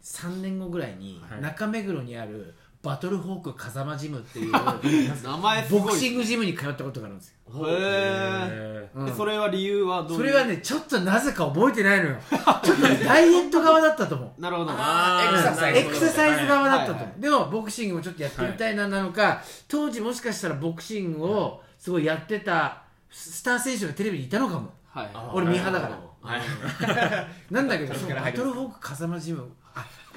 [0.05, 1.41] 3年後ぐらいにはい。
[1.41, 4.53] 中目黒にあるバトルホーク風間ジムっていう
[5.23, 10.17] 名前ボクシングジムに通ったことがあるんですよ、へえうんでそれは理由はどういう？
[10.19, 12.17] それはねちょっとなぜか覚えてないのよ。
[12.63, 14.41] ちょっとねダイエット側だったと思う。
[14.41, 17.21] なるほどエクササイズエクササイズ側だったと思う、はいはい。
[17.21, 24.73] でもボクシングもちょっとやってみたいななのか、当時もしかしたらボクシングをすごいやってたスター選手がテレビにいたのかも。
[24.91, 25.11] はい。
[25.33, 25.99] 俺ミーハーだから。
[26.21, 26.41] はい。
[27.51, 29.58] なんだけどバトルホーク風間ジムあ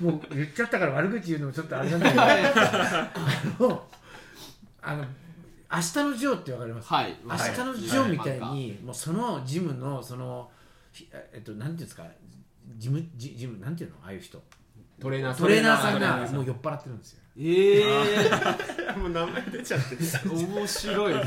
[0.02, 2.22] もう言っちゃったから悪口言うのもちょっとあれなんだけど。
[2.24, 3.12] あ
[3.60, 3.88] の
[4.82, 5.06] あの
[5.74, 7.18] 明日のジョーってわかります、はい。
[7.24, 10.52] 明日のジョーみたいに、もうそのジムのその
[10.92, 12.04] ひえっとなんていうんですか？
[12.78, 13.96] ジムジジムなんていうの？
[14.04, 14.42] ああいう人。
[15.00, 17.20] トレーナートレーナーさんがもう酔っ払ってるんですよ。
[17.38, 19.96] ええ もう名前出ちゃって。
[20.28, 21.24] 面白いね。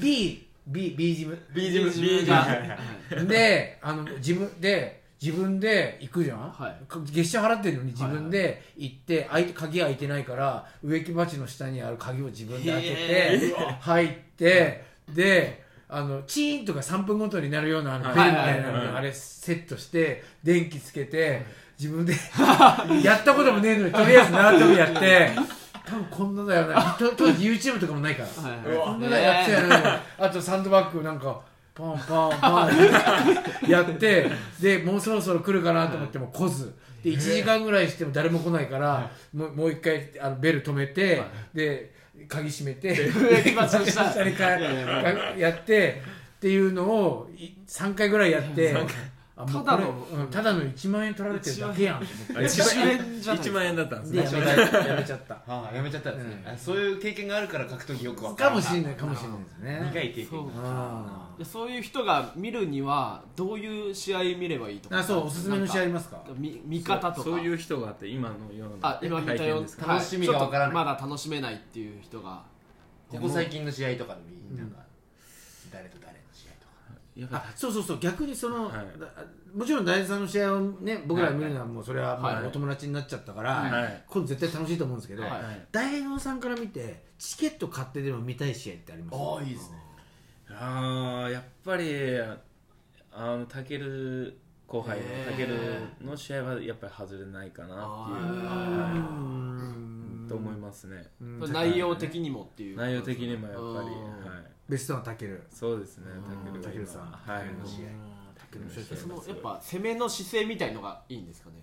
[0.00, 3.24] B B B ジム B ジム B ジムが。
[3.24, 6.84] であの自分で自分で行くじゃん、はい。
[6.86, 8.62] か月謝払ってるのに自分で。
[8.76, 14.84] 行って、開いて鍵開いてないから植木鉢の下にある鍵を自分で開けて入って
[15.14, 21.42] であのチーンとか3分ごとになるようなあのベルみたいなのあれセットして電気つけて
[21.78, 22.14] 自分で
[23.02, 25.30] やったこともねえのにとりあえず縄跳びやって
[25.86, 26.96] 多分こんなだよな。
[26.98, 28.48] 当当時 YouTube とかもないから。
[28.48, 31.40] はいこんなだよやってたよねあとサンドバッグなんか
[31.74, 32.70] パンパンパ
[33.66, 33.68] ン。
[33.68, 36.72] やってでもうそろそろ来るかなと思っても来ず。
[37.02, 41.92] で1時間ぐらいしても誰も来ないからもうもう一回あのベル止めてで
[42.28, 43.10] 鍵閉めて
[45.38, 46.02] やって
[46.36, 47.28] っていうのを
[47.66, 48.74] 3回ぐらいやって
[49.36, 51.98] あもうこれただのうんただの1万円取られてるだけやん。
[51.98, 54.40] と思ってあ一1万円じゃない1万円だったんですね。
[54.40, 55.34] でやめちゃったやめちゃった。
[55.34, 59.90] ああやめちゃったんですね、あそういう経験があるから格闘技よくわかるかもしれないかもしれないですね。
[59.92, 64.98] 苦い経験そうあでそういう人が見るにはどういう試合見ればいいとか。
[64.98, 66.22] あそうおすすめの試合ありますか？
[66.36, 67.24] 見見方とか。
[67.24, 68.88] そういう人があって今のような。
[68.88, 72.42] あ今見たよ楽しみがわからないまだ楽しめないっていう人が。
[73.08, 74.78] ここ最近の試合とかでもいい、なんか
[75.72, 77.36] 誰と誰の試合とか。
[77.36, 78.98] あそうそうそう逆にその、はい。
[78.98, 79.06] だ
[79.54, 82.42] もちろん大地さんの試合をね僕らが見るのはもうそれはもはい。
[82.42, 84.04] うお友達になっちゃったから、はい。
[84.08, 85.32] 今度絶対楽しいと思うんですけど、はい。
[85.70, 89.14] 大能さんから見てチケット買ってでも見たい試合ってあります？
[89.16, 89.78] ああいいですね
[90.50, 91.94] あーやっぱり
[93.12, 95.56] あのタケル後輩のタケル
[96.04, 100.28] の試合はやっぱり外れないかなっていううはんい。
[100.28, 101.06] と思いますね。
[101.20, 101.52] うん。
[101.52, 104.32] 内容的にもっていう内容的にもやっぱりうん。
[104.32, 104.44] はい。
[104.68, 106.22] ベストのタケルそうですねうん。
[106.24, 107.02] タケルがタケルさん。
[107.26, 107.46] 今はい。
[107.54, 107.84] の試合
[108.34, 108.96] タケルの試合。
[108.96, 111.56] そのやっぱ攻めの姿勢みたいのがいいんですかね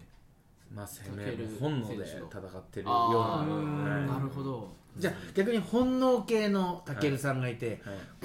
[0.73, 1.25] まあ攻め
[1.59, 7.77] 本能で戦ってるようななるほどじゃあ逆に本能系のタケルさんがいて、はい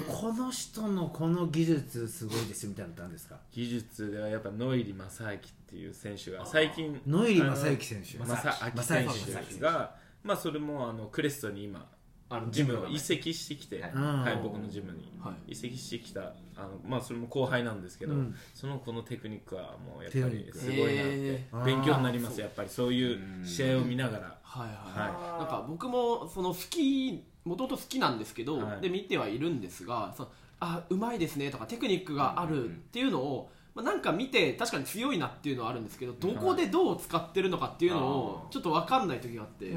[0.07, 3.35] この人のこの技術すごいですみたいなのってあるんですか？
[3.51, 8.17] 技術ではやっぱノイリ正明っていう選手が最近ノイリ正幸選手。
[8.17, 9.07] 正明選
[9.55, 11.85] 手がまあそれもあのクレストに今
[12.29, 13.91] あのジムを移籍してきて、はい。
[13.93, 15.53] はい、僕のジムに、はい。
[15.53, 18.35] 移籍してきたあの、まあ、それも後輩なんですけど、うん。
[18.53, 22.69] その子のテクニックはもうやっぱりすごいなって勉強になりますやっぱり。
[22.69, 28.81] そういう試合を見ながら、はいはい、はなんか僕もその好きもともと好きなんですけど、はい。
[28.81, 39.71] で見てはいるんですがそのあうまいですねとかテクニックがあるっていうのを、まあ、なんか見て確かに強いなっていうのはあるんですけどどこでどう使ってるのかっていうのをちょっと分かんない時があって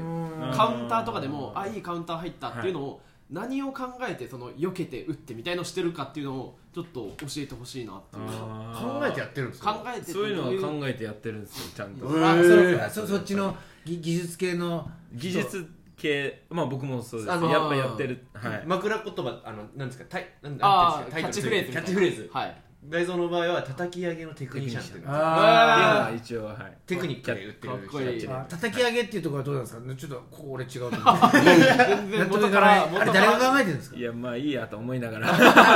[0.57, 8.27] カウンターとかでもあいいカウンター入ったっていうのを何を考えてその避けて打ってみたいのをしてるかっていうのをちょっと教えてほしいなっていう。
[8.27, 17.51] 考えてやってるんですよ考えてそういうのは考えてやってるんですよちゃんと、あそそそっちの技技術系の技術系まあ僕もそうですあのー。
[17.51, 18.63] やっぱやってるはい。
[18.65, 22.29] 枕言葉あのなんですかタイなんですかタイトルキャッチフレーズキャッチフレーズ。
[22.33, 26.07] はい大蔵の場合は叩き上げのテクニシャンっていうのが。
[26.07, 26.77] あっていうのは一応はい。
[26.87, 28.19] テクニックで打ってるかっこいい。
[28.19, 29.95] 人たちあ叩き上げっていうところはどうなんですか？
[29.95, 31.01] ちょっとここ俺違うと思う。
[31.31, 33.97] 全然元から誰が考えてるんですか？
[33.97, 35.27] いやまあいいやと思いながら。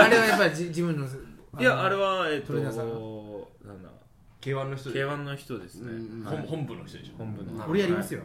[0.04, 1.06] あれはやっぱりじ自分の
[1.62, 2.88] いやあれはえっとトレーナーさん
[3.68, 3.90] なんだ
[4.42, 7.14] K1 の人で K1 の人ですね、うん本本部の人でしょ。
[7.18, 7.66] 本部の。
[7.68, 8.22] 俺やりますよ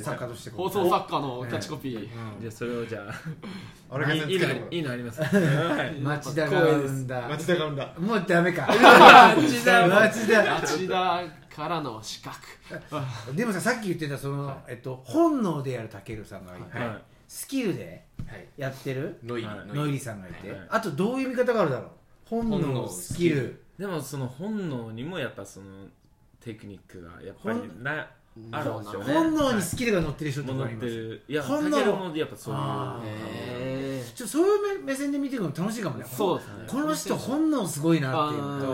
[0.00, 2.08] 作家として放送作家のキャッチコピー、
[2.40, 3.14] じゃあそれをじゃあ。
[3.94, 5.22] あれいいいいのいいのあります。
[5.22, 6.00] はい。
[6.00, 7.28] 町田が生んだ。
[7.28, 7.94] 町田が生んだ。
[7.98, 8.66] もうダメか。
[9.36, 9.86] 町田。
[9.86, 10.54] 町田。
[10.60, 11.22] 町田
[11.54, 12.36] からの資格。
[13.34, 17.02] でもささっき言ってたその、えっと、本能でやるたけるさんがいて、はい。
[17.28, 18.46] スキルではい。
[18.56, 19.46] やってるノイリ。
[19.46, 19.58] はい。
[19.68, 19.98] ノイリ。
[19.98, 20.60] さんがいて、はい。
[20.70, 21.90] あとどういう見方があるだろう？
[22.24, 23.62] 本能本能スキル。
[23.78, 25.66] でもその本能にもやっぱその
[26.40, 28.08] テクニックがやっぱりな
[28.50, 29.14] あるんですよね。
[29.14, 31.22] 本能にスキルが乗ってる人とありますてる。
[31.28, 32.16] いや本能。
[32.16, 36.04] やっぱそういうちょそういう目目線で見ていくの楽しいかもね。
[36.04, 36.54] そうですね。
[36.68, 38.66] この人本能すごいなっていうのと。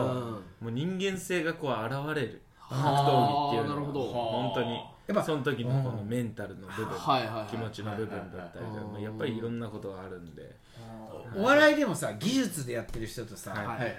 [0.60, 2.42] もう人間性がこう現れる。
[2.72, 4.00] 格はあ闘技っていうのはなるほど。
[4.12, 6.94] 本当にやっぱその時のこのメンタルの部分
[7.50, 10.62] 気持ちの部分だったりとかはいやっぱりいろんなことがあるんで。
[11.34, 13.50] お笑いでもさ技術でやってる人とさ、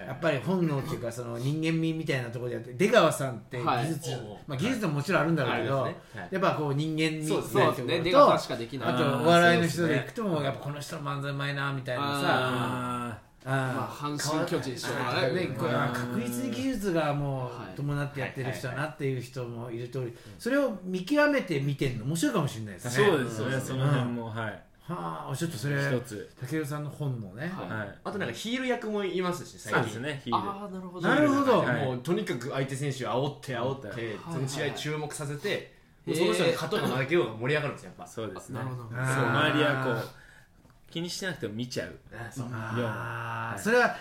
[0.07, 3.87] やっぱり本能っていうかその人間味みたいなところでやって出川さんってはい。
[3.87, 4.11] 技術、
[4.45, 5.89] まあ、技術ももちろんあるんだろうけど、
[6.31, 8.89] やっぱこう人間味そうですそうですね出と川さんしかできない。
[8.89, 15.47] あとあーお笑いの人でいくともやっぱこの人の漫才うまいなみたいなさまあ阪神巨人師匠がね。
[15.47, 23.05] ねこれは確実に技術がもはいう伴ってやってる人だなっていう人もいる通りそれを見極めて見てるの面白いかもしれないですね。
[23.05, 24.63] そうですねその辺もはい。
[24.85, 25.75] はあちょっとそれ。
[25.75, 26.29] 一つ。
[26.41, 27.69] 武尊さんの本能ね、はい。
[27.69, 27.95] はい。
[28.03, 29.83] あとなんかヒール役もいますし最近。
[29.83, 30.49] そうですねヒール。
[30.49, 31.07] ああなるほど。
[31.07, 31.59] なるほど。
[31.59, 31.85] はい。
[31.85, 33.97] もうとにかく相手選手を煽って煽ってはい。
[34.33, 35.73] その試合注目させて
[36.05, 38.07] その人に勝とうが負けようが盛り上がるんですよやっぱ。
[38.07, 38.59] そうですね。
[38.59, 40.22] なるほどそう周りはこう
[40.93, 41.95] 気にしてなくても見ちゃう。
[42.31, 42.47] そう。
[42.51, 43.59] はい。
[43.59, 43.95] それは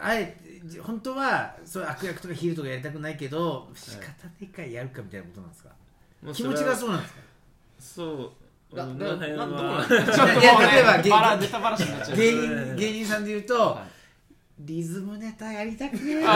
[0.00, 0.34] あえ
[0.72, 5.68] て本当はそういう悪役とかヒールとかやりたくないけど仕方ないからやるかみたいなことなんですか、
[6.22, 7.20] もう気持ちがそそうなんですか？
[7.78, 8.32] そ
[8.72, 8.76] う。
[8.76, 11.08] だこの辺などうなんはですかちょっともういや例えばね
[12.16, 13.86] 芸人芸人さんで言うと、は
[14.60, 16.24] リズムネタやりたくねえ。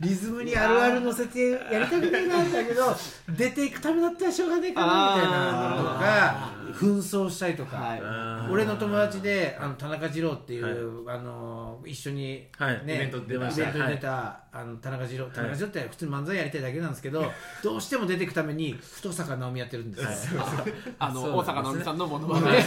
[0.00, 2.96] リズムにあるある乗せてやりたくないなんだけど
[3.36, 8.50] 出ていくためだったらしょうがねえかなみたいなのとか紛争したりとか、はい。
[8.50, 12.84] 俺の友達であの田中二郎っていう、あの一緒に、はい。
[12.84, 13.64] ね、イベント出まイした。
[13.64, 17.24] ベントに出た、あの田中二郎田中二郎って普通に漫才やりたいだけなんですけど、
[17.62, 20.42] どうしても出ていくために太坂直美やってるんですよ、
[20.98, 21.72] あの大そうなんですね。
[21.72, 22.58] 阪直美さんのものまね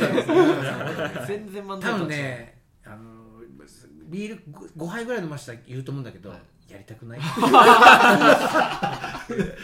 [1.28, 3.20] 全然漫才多分ねあの
[4.10, 4.44] ビール
[4.76, 6.34] 5, 杯ぐらい飲ましたら言うと思うんだけど、
[6.70, 7.20] やりたくない？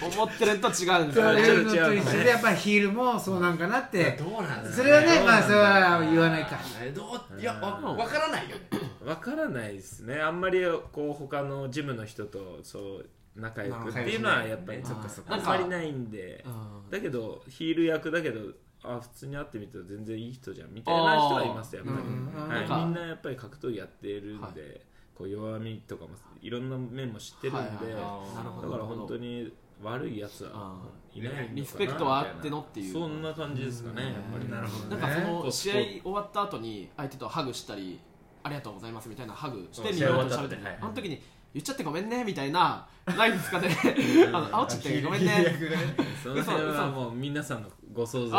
[0.01, 1.65] 思ってると違うんですよそうねいう。
[1.65, 4.17] のと一緒でやっぱりヒールもそうなんかなって。
[4.19, 6.57] どうなんですそれはねまあそれは言わないか。
[6.81, 7.03] えど
[7.37, 8.57] ういやわわからないよ
[9.05, 10.19] わからないですね。
[10.19, 16.43] あんまりこう他のジムの人とそう仲良くっていうのはやっぱりそっかそっあんまりないんで。
[16.45, 16.49] う
[16.87, 16.89] ん。
[16.89, 18.39] だけどヒール役だけど
[18.83, 22.67] あ普通に会ってみたら全然いい人じゃんみたいな人はいますやっぱり、うん。
[22.69, 22.85] はい。
[22.85, 24.81] みんなやっぱり格闘技やってるんで、はい
[25.17, 26.09] こう弱みとかも
[26.41, 28.03] いろんな面も知ってるんで、はいはい。
[28.03, 29.51] はいだから本当に
[29.83, 30.75] 悪いやつはあ
[31.13, 32.93] いないのかなリスペクトはあってのっていう。
[32.93, 34.49] そんな感じですかねやっぱり。
[34.49, 35.25] なるほどなんかそね。
[35.27, 37.99] の試合終わった後に相手とハグしたり
[38.43, 41.21] ありがとうございますみたいなハグしてうんみんなと喋ってあの時に
[41.53, 43.69] 言っちゃってごめんねみたいなないんですかね。
[44.27, 45.45] あのあおっちゃってごめんね。
[46.21, 48.37] その辺はもう皆さんのご想像じゃ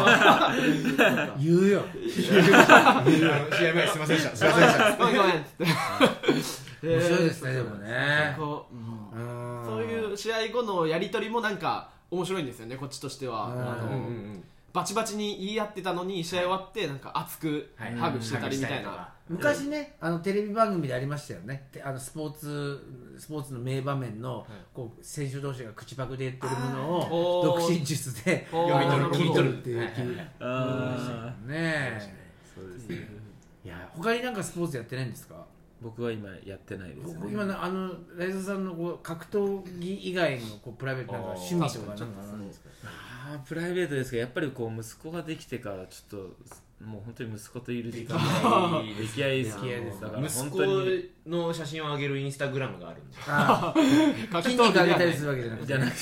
[0.00, 1.82] あーな 言うよ。
[2.18, 4.36] 試合前すいませんでした。
[4.36, 4.96] すいませんでした。
[4.96, 5.32] ごめんごめん。
[5.36, 5.64] って
[6.82, 8.36] 面白いですねでもね。
[8.38, 8.66] そ
[9.78, 13.46] ういう試合後のやり取りもなんか面白いんですよねこっちとしては。
[13.46, 13.60] うん。
[13.60, 14.44] あうんのうんうん
[14.78, 17.94] バチバチに言い合ってたのに試合終わってなんか熱くはい。
[17.94, 18.90] ハグしてたりみたいな。
[18.90, 19.12] か。
[19.28, 21.68] 昔ねあのテレビ番組でありましたよね。
[21.72, 28.76] てあのスポーツスポーツの名場面の、こう選手同士が口パクで言ってるものを独身術でおー。
[28.76, 32.14] あのなる切り取るっていうはいはいはいね。
[32.54, 33.08] そうですね。
[33.64, 35.44] いや他になんかスポーツやってないんですか？
[35.80, 37.18] 僕は今やってないですね。
[37.20, 42.04] 僕今のあのライゾさんのこう格闘技以外のこうプライベートなんか趣味とかなんか。
[42.20, 42.68] あるんですか
[43.30, 54.42] あープライベートですけどやっぱりこう息子ができてからちょっともう本当に息子といる時間がいい合いですから息子本当にの写真を上げるインスタグラムがあるんで。
[54.42, 55.98] 筋肉上げたりするわけじゃなくてじゃなくて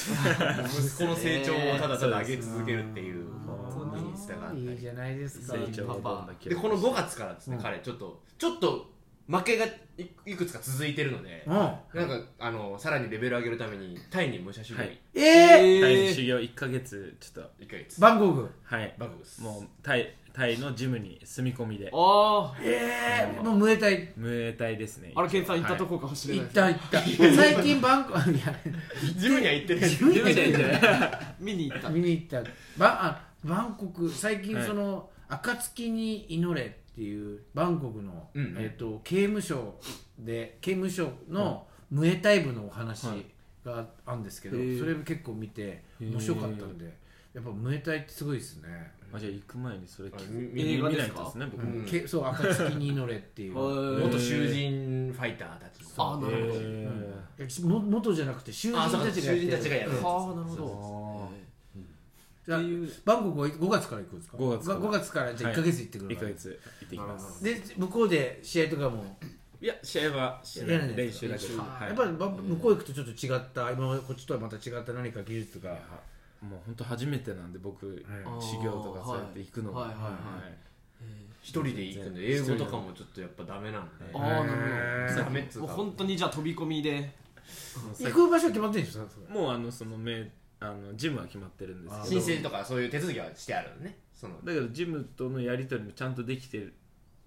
[0.79, 4.71] 息子の成長をただただ上げ続けるっていうインスタがあったり。
[4.71, 5.57] いいじゃないですか。
[5.57, 8.96] 成長をどんどんでこの5月からですね、彼ちょっとちょっと
[9.29, 9.71] 負けがい
[10.27, 11.53] いくつか続いてるので、うん。
[11.55, 14.99] なんかあのさらにレベル上げるためにタイに武者修行はい。
[15.15, 15.21] え
[15.79, 17.65] えタイに修行1ヶ月ちょっと。
[17.65, 18.01] 1ヶ月。
[18.01, 18.51] バンコク。
[18.65, 18.95] はい。
[18.99, 19.43] バグです。
[19.43, 21.91] もうタイタイのジムに住み込みで。
[21.93, 22.63] あー。
[22.63, 24.13] ええもうムエタイ。
[24.17, 25.13] ムエタイですね。
[25.17, 27.01] あれケンさん行ったとここかもしれ行ないった行った。
[27.35, 28.55] 最近バンコクいや。
[29.17, 29.91] ジムには行ってない。
[29.91, 30.81] 自分で行って
[31.41, 31.89] 見に行った。
[31.89, 32.51] 見に行った。
[32.77, 34.11] バあバンコク。
[34.11, 34.67] 最近はい。
[34.67, 38.57] その「暁に祈れ」っていうバンコクの、うんうん。
[38.59, 39.75] えっと刑務所
[40.19, 43.07] で刑務所のムエタイ部のお話
[43.63, 46.87] があるんですけど、へーそれ結構見て面白かったんで
[47.35, 48.69] やっぱムエタイってすごいですね、
[49.13, 51.21] あじゃあ行く前にそれ見み映画見ですか？
[51.21, 51.79] ないとですね僕うん。
[51.83, 53.53] もけそう「暁に祈れ」っていう。
[54.01, 56.61] 元囚人ファイターたちあなるほど。
[57.39, 59.21] えいやも元じゃなくて囚人たち
[59.69, 60.65] がやってるうんはあなるほど。
[61.13, 61.16] ー
[62.47, 62.61] じゃあ
[63.05, 64.81] バンコクは5月から行くんですか？5月から。
[64.81, 67.43] 5月からじゃあ1か月行ってくる1ヶ月行ってきます。
[67.43, 69.19] で向こうで試合とかも？
[69.61, 71.89] いや試合はしないやらない練習だけはい。
[71.89, 75.71] やっぱりば向こう行くとちょっと違った今までこっちとはまた違った何か技術が。
[76.41, 77.97] もう本当初めてなんで僕はい。
[78.41, 80.13] 修行とかそうやって行くのがはいはいはい。
[81.43, 84.05] 一人で行くんで英語とかもちょっとやっぱダメなんで。
[84.15, 85.17] ああなるへー。
[85.17, 85.73] ダメっつうか。
[85.73, 87.13] 本当にじゃあ飛び込みで。
[87.99, 89.33] 行く場所は決まってるんでしょ？
[89.33, 90.31] もうあのそのめ
[90.61, 92.21] あのジムは決まってるんですけど。
[92.23, 93.99] 申請とかそういう手続きはしてあるのね。
[94.13, 94.35] その。
[94.45, 96.75] だけどジムとのやり取りもちゃんとできてる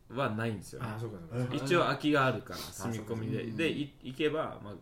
[0.10, 0.88] はないんですよね。
[0.90, 1.56] あそうかそうか。
[1.56, 3.44] 一応空きがあるから住み込みで。
[3.46, 4.74] でい行けばまあ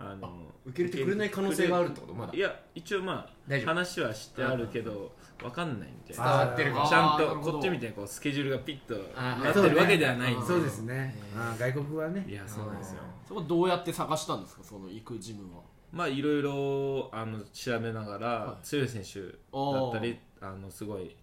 [0.00, 2.14] あの受け入れてくれない可能性があるってこと？
[2.14, 2.32] まだ。
[2.32, 6.84] いや一応まあ話はしてあるけどわかんないみたい伝なわってるか。
[6.84, 10.46] あちゃんとこっちみたいにこうスケジュールがピッとなってるわけではないんで。
[10.46, 11.16] そうですね。
[11.58, 12.24] 外国はね。
[12.28, 13.00] いやそうなんですよ。
[13.26, 14.62] そこどうやって探したんですか？
[14.62, 15.62] その行くジムは
[15.92, 18.64] まあいろいろあの調べながら、い。
[18.64, 21.16] 強い選手だったりあのすごい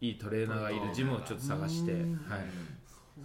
[0.00, 2.02] いいトレーナーがいるジムをちょっと探して、はい、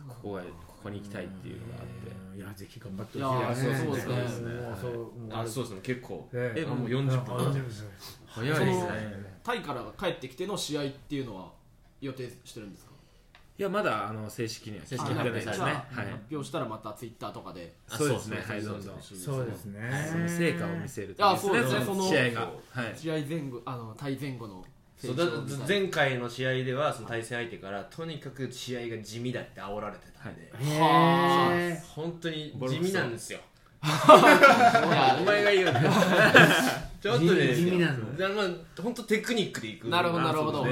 [0.08, 0.48] ここがこ
[0.84, 2.12] こに行きたいっていうのがあって。
[2.16, 3.86] うんいやぜひ頑張っていやほしいですね。
[3.86, 4.52] そうですね。
[5.32, 5.80] あそうですね。
[5.84, 6.28] 結構。
[6.34, 6.66] ええ。
[6.66, 7.36] もう40分。
[7.36, 7.54] あ
[8.26, 9.40] 早いですね。
[9.44, 11.52] タイから帰ってきての試合っていうのは
[12.00, 12.91] 予定してるんですか？
[13.62, 15.66] いやまだあの正式には正式あには出ないですね。
[15.66, 15.76] はい。
[15.76, 17.76] 発表したらまたツイッターとかで。
[17.88, 18.44] そうですね。
[18.44, 19.00] あはいどんどん。
[19.00, 20.10] そうですね。
[20.12, 21.80] その成果を見せるあそうですね。
[21.82, 22.42] そその試合が。
[22.42, 22.98] はい。
[22.98, 24.66] 試合前後あのタイ前後の
[24.98, 25.26] そうだ
[25.68, 33.40] 前回の試合ではその対戦相手からとにかく試合が地味だって煽られてたんで、へえ本当に地味なんですよ。
[33.84, 35.74] お前が言うね
[37.02, 38.16] ちょっとね地味なの。
[38.16, 38.48] だまあ
[38.82, 39.90] 本当テクニックでいく。
[39.90, 40.60] なるほどなるほど。
[40.60, 40.68] 本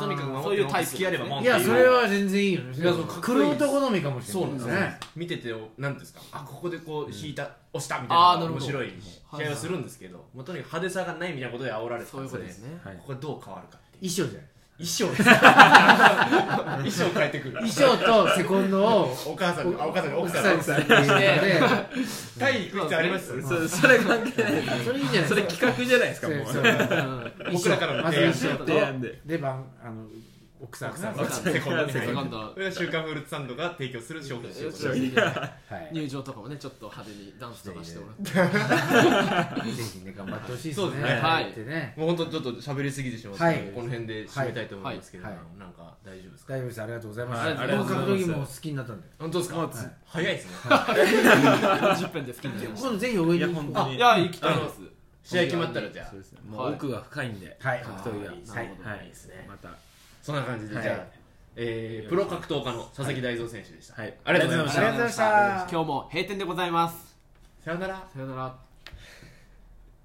[0.00, 2.60] 当とにかくそういうタイプ隙あればポンっいてやそれは全然いいよ。
[2.62, 3.04] ねいやそう。
[3.04, 6.20] かっこいい黒人好みかもしれそうなんですねね見ててなんですか。
[6.32, 7.42] あここでこう引いた
[7.74, 8.64] 押したみたいなあーなるほど。
[8.64, 8.92] 面白い
[9.36, 12.80] 試合をするんですけどもうとにかく派手さがないみたいなことで煽られてたそうんいうことでですね。
[12.82, 12.96] はい。
[12.96, 14.10] ここでどう変わるかっていう。
[14.10, 14.48] 衣装じゃない
[14.78, 15.08] 衣装。
[15.10, 15.16] で
[16.90, 17.52] す衣装変えてくる。
[17.54, 19.16] 衣装とセコンドを。
[19.26, 20.92] お母さんあお母さんが奥奥さんさんにするって。
[20.92, 21.60] いうので
[22.38, 24.62] 体育必要ありますそそれ関係ない。
[24.84, 27.52] それいいじゃないそれ企画じゃないですかもう。
[27.52, 29.00] 僕らからの提案。
[29.00, 29.20] で。
[29.24, 30.04] で番あの
[30.62, 34.86] 奥さん奥さんはセコンドセコンドこれが週刊フルーツサンドが提供する商品よしです。
[34.86, 35.12] よしい
[35.92, 39.70] 入場とかもねちょっと派手にダンスとかしてもらって。
[39.70, 40.86] ぜひね頑張ってほしいですね。
[40.86, 41.20] そうですね。
[41.20, 41.50] はい。
[41.50, 41.94] ってね。
[41.96, 43.58] もう本当ちょっと喋りすぎてしまって、はい。
[43.74, 45.58] この辺で締めたいと思いますけれども、はい。
[45.58, 46.54] なんか大丈夫ですか？
[46.54, 46.82] 大丈夫です。
[46.82, 47.46] ありがとうございます。
[47.46, 47.56] はい。
[47.56, 49.08] ありがとうこのございます格闘技も好きになったんで。
[49.18, 49.68] 本当ですか、はい。
[50.06, 50.50] 早いですね。
[50.70, 53.52] 40分で好きになりまし今度ぜひ応援いやに。
[53.52, 54.80] いや行きたいです。
[55.22, 56.12] 試合決まったらじゃあ。
[56.68, 57.56] 奥が深いんで。
[57.60, 57.82] はい。
[57.82, 59.04] 格闘技がはい。
[59.04, 59.06] い。
[59.06, 59.08] い。
[59.10, 59.44] ですね。
[59.48, 59.70] また
[60.26, 60.82] そんな感じで、はい。
[60.82, 61.06] じゃあ、
[61.54, 64.14] えープロ格闘家の佐々木大蔵選手でした、はい。
[64.24, 64.80] ありがとうございました。
[64.80, 65.68] ありがとうございました。
[65.70, 67.16] 今日も閉店でございます。
[67.64, 68.08] さよなら。
[68.12, 68.65] さよなら